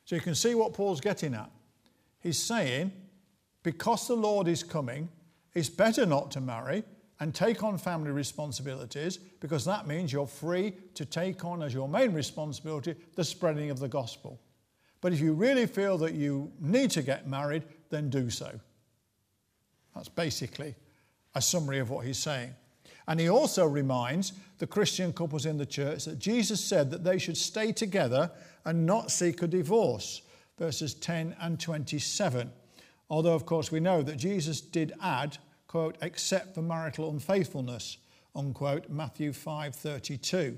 [0.04, 1.50] So you can see what Paul's getting at.
[2.20, 2.92] He's saying
[3.62, 5.08] because the Lord is coming,
[5.54, 6.84] it's better not to marry
[7.20, 11.88] and take on family responsibilities because that means you're free to take on as your
[11.88, 14.40] main responsibility the spreading of the gospel.
[15.00, 18.58] But if you really feel that you need to get married, then do so.
[19.94, 20.74] That's basically
[21.34, 22.54] a summary of what he's saying.
[23.08, 27.18] And he also reminds the Christian couples in the church that Jesus said that they
[27.18, 28.30] should stay together
[28.64, 30.22] and not seek a divorce,
[30.58, 32.50] verses 10 and 27.
[33.12, 35.36] Although, of course, we know that Jesus did add,
[35.66, 37.98] quote, except for marital unfaithfulness,
[38.34, 40.56] unquote, Matthew 5:32.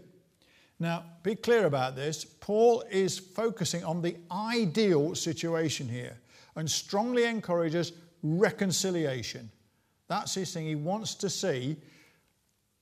[0.79, 2.25] Now, be clear about this.
[2.25, 6.17] Paul is focusing on the ideal situation here
[6.55, 7.91] and strongly encourages
[8.23, 9.51] reconciliation.
[10.07, 10.67] That's his thing.
[10.67, 11.77] He wants to see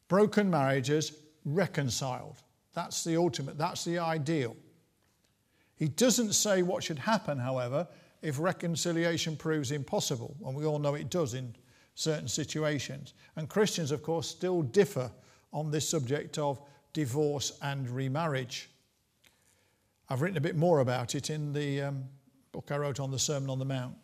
[0.07, 1.12] broken marriages
[1.47, 2.37] reconciled.
[2.75, 4.55] That's the ultimate, that's the ideal.
[5.77, 7.89] He doesn't say what should happen, however,
[8.23, 11.55] if reconciliation proves impossible, and we all know it does in
[11.95, 13.14] certain situations.
[13.37, 15.11] And Christians, of course, still differ
[15.53, 16.61] on this subject of
[16.93, 18.70] divorce and remarriage.
[20.09, 22.05] I've written a bit more about it in the um,
[22.53, 23.95] book I wrote on the Sermon on the Mount.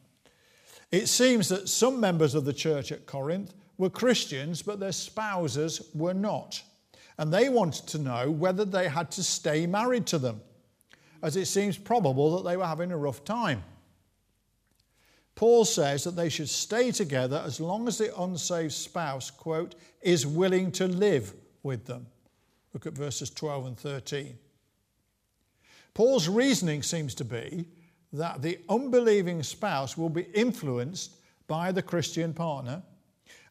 [0.91, 5.91] It seems that some members of the church at Corinth were Christians, but their spouses
[5.95, 6.63] were not.
[7.19, 10.41] And they wanted to know whether they had to stay married to them,
[11.23, 13.63] as it seems probable that they were having a rough time.
[15.39, 20.27] Paul says that they should stay together as long as the unsaved spouse, quote, is
[20.27, 21.33] willing to live
[21.63, 22.09] with them.
[22.75, 24.37] Look at verses 12 and 13.
[25.95, 27.67] Paul's reasoning seems to be
[28.13, 31.15] that the unbelieving spouse will be influenced
[31.47, 32.83] by the Christian partner,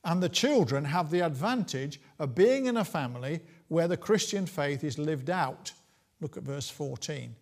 [0.03, 4.83] and the children have the advantage of being in a family where the Christian faith
[4.83, 5.71] is lived out.
[6.19, 7.33] Look at verse 14.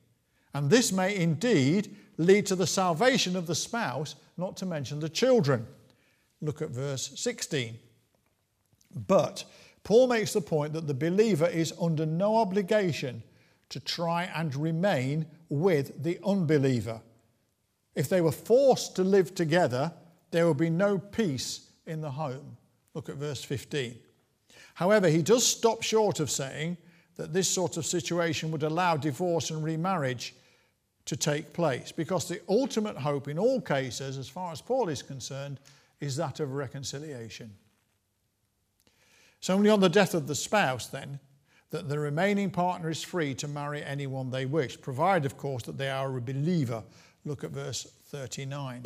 [0.54, 5.10] And this may indeed lead to the salvation of the spouse, not to mention the
[5.10, 5.66] children.
[6.42, 7.78] Look at verse 16.
[9.08, 9.44] But
[9.84, 13.24] Paul makes the point that the believer is under no obligation
[13.70, 17.02] to try and remain with the unbeliever.
[17.96, 19.92] If they were forced to live together,
[20.32, 22.58] there would be no peace in the home.
[22.94, 23.96] Look at verse 15.
[24.74, 26.78] However, he does stop short of saying
[27.16, 30.36] that this sort of situation would allow divorce and remarriage
[31.06, 35.02] to take place because the ultimate hope in all cases, as far as Paul is
[35.02, 35.60] concerned,
[36.00, 37.52] is that of reconciliation.
[39.38, 41.20] It's only on the death of the spouse, then,
[41.70, 45.78] that the remaining partner is free to marry anyone they wish, provided, of course, that
[45.78, 46.84] they are a believer.
[47.26, 48.84] Look at verse 39.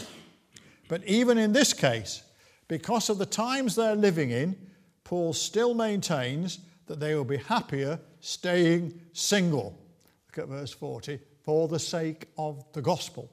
[0.87, 2.23] But even in this case,
[2.67, 4.55] because of the times they're living in,
[5.03, 9.79] Paul still maintains that they will be happier staying single.
[10.27, 13.29] Look at verse 40 for the sake of the gospel.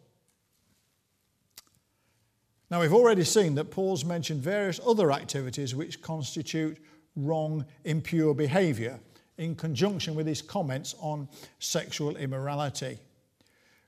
[2.70, 6.78] Now, we've already seen that Paul's mentioned various other activities which constitute
[7.14, 8.98] wrong, impure behavior
[9.38, 11.28] in conjunction with his comments on
[11.58, 12.98] sexual immorality.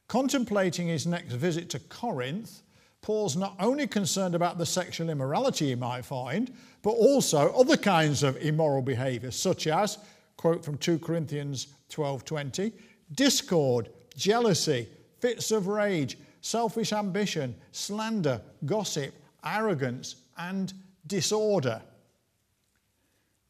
[0.07, 2.63] Contemplating his next visit to Corinth,
[3.03, 6.53] Paul's not only concerned about the sexual immorality he might find,
[6.83, 9.99] but also other kinds of immoral behavior, such as,
[10.37, 12.73] quote from 2 Corinthians 12:20,
[13.13, 14.89] discord, jealousy,
[15.21, 19.15] fits of rage, selfish ambition, slander, gossip,
[19.45, 20.75] arrogance, and
[21.07, 21.81] disorder.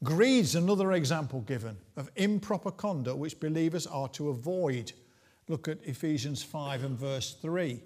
[0.05, 4.93] Greed's another example given of improper conduct which believers are to avoid.
[5.49, 7.81] Look at Ephesians 5 and verse 3.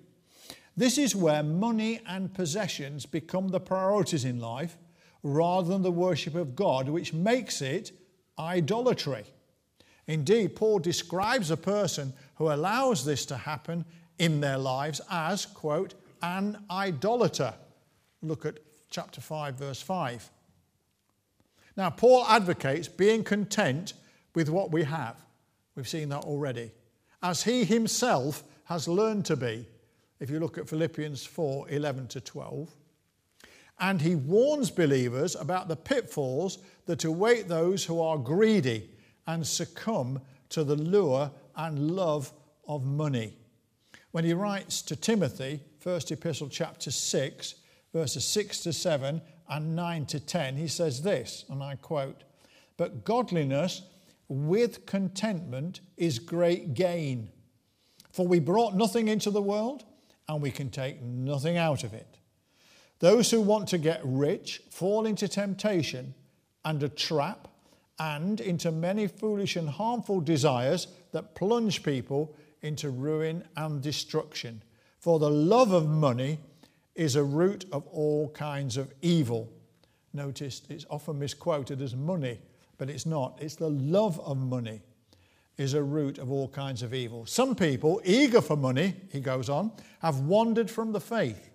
[0.76, 4.76] This is where money and possessions become the priorities in life
[5.22, 7.92] rather than the worship of God, which makes it
[8.38, 9.24] idolatry.
[10.06, 12.12] Indeed, Paul describes a person
[12.42, 13.84] who allows this to happen
[14.18, 17.54] in their lives as, quote, an idolater.
[18.20, 18.58] Look at
[18.90, 20.28] chapter 5, verse 5.
[21.76, 23.92] Now, Paul advocates being content
[24.34, 25.14] with what we have.
[25.76, 26.72] We've seen that already.
[27.22, 29.64] As he himself has learned to be,
[30.18, 32.74] if you look at Philippians 4 11 to 12.
[33.78, 38.90] And he warns believers about the pitfalls that await those who are greedy
[39.28, 42.32] and succumb to the lure and love
[42.66, 43.36] of money.
[44.12, 47.54] When he writes to Timothy, 1 Epistle, chapter 6,
[47.92, 52.24] verses 6 to 7 and 9 to 10, he says this, and I quote,
[52.76, 53.82] But godliness
[54.28, 57.30] with contentment is great gain.
[58.12, 59.84] For we brought nothing into the world,
[60.28, 62.18] and we can take nothing out of it.
[63.00, 66.14] Those who want to get rich fall into temptation
[66.64, 67.48] and a trap
[67.98, 74.62] and into many foolish and harmful desires that plunge people into ruin and destruction.
[74.98, 76.38] For the love of money
[76.94, 79.48] is a root of all kinds of evil.
[80.12, 82.40] Notice it's often misquoted as money,
[82.78, 83.38] but it's not.
[83.40, 84.80] It's the love of money.
[85.58, 87.26] is a root of all kinds of evil.
[87.26, 91.50] Some people, eager for money, he goes on, have wandered from the faith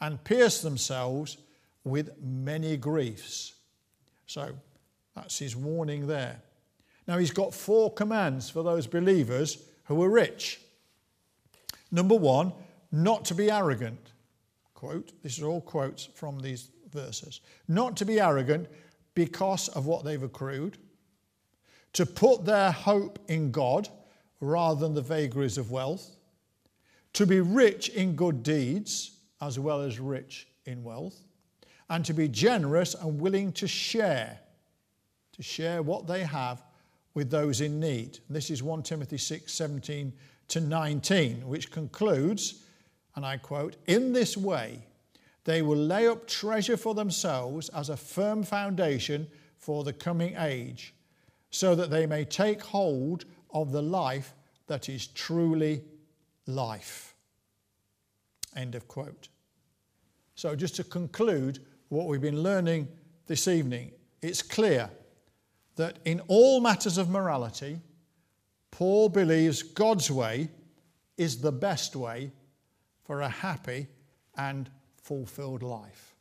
[0.00, 1.38] and pierced themselves
[1.84, 3.54] with many griefs.
[4.26, 4.52] So
[5.14, 6.42] that's his warning there.
[7.06, 10.60] Now he's got four commands for those believers who are rich.
[11.90, 12.52] Number one,
[12.90, 14.12] not to be arrogant.
[14.74, 17.40] Quote, this is all quotes from these verses.
[17.68, 18.68] Not to be arrogant
[19.14, 20.78] because of what they've accrued,
[21.92, 23.88] to put their hope in God
[24.40, 26.16] rather than the vagaries of wealth,
[27.12, 31.22] to be rich in good deeds as well as rich in wealth,
[31.90, 34.38] and to be generous and willing to share,
[35.32, 36.62] to share what they have
[37.14, 38.18] with those in need.
[38.30, 40.12] This is 1 Timothy 6 17
[40.48, 42.64] to 19, which concludes,
[43.16, 44.84] and I quote, In this way,
[45.44, 49.26] they will lay up treasure for themselves as a firm foundation
[49.58, 50.94] for the coming age,
[51.50, 54.34] so that they may take hold of the life
[54.66, 55.82] that is truly
[56.46, 57.14] life.
[58.56, 59.28] End of quote.
[60.34, 62.88] So, just to conclude what we've been learning
[63.26, 63.92] this evening,
[64.22, 64.88] it's clear
[65.76, 67.80] that in all matters of morality,
[68.70, 70.48] Paul believes God's way
[71.16, 72.32] is the best way
[73.04, 73.86] for a happy
[74.36, 76.11] and fulfilled life.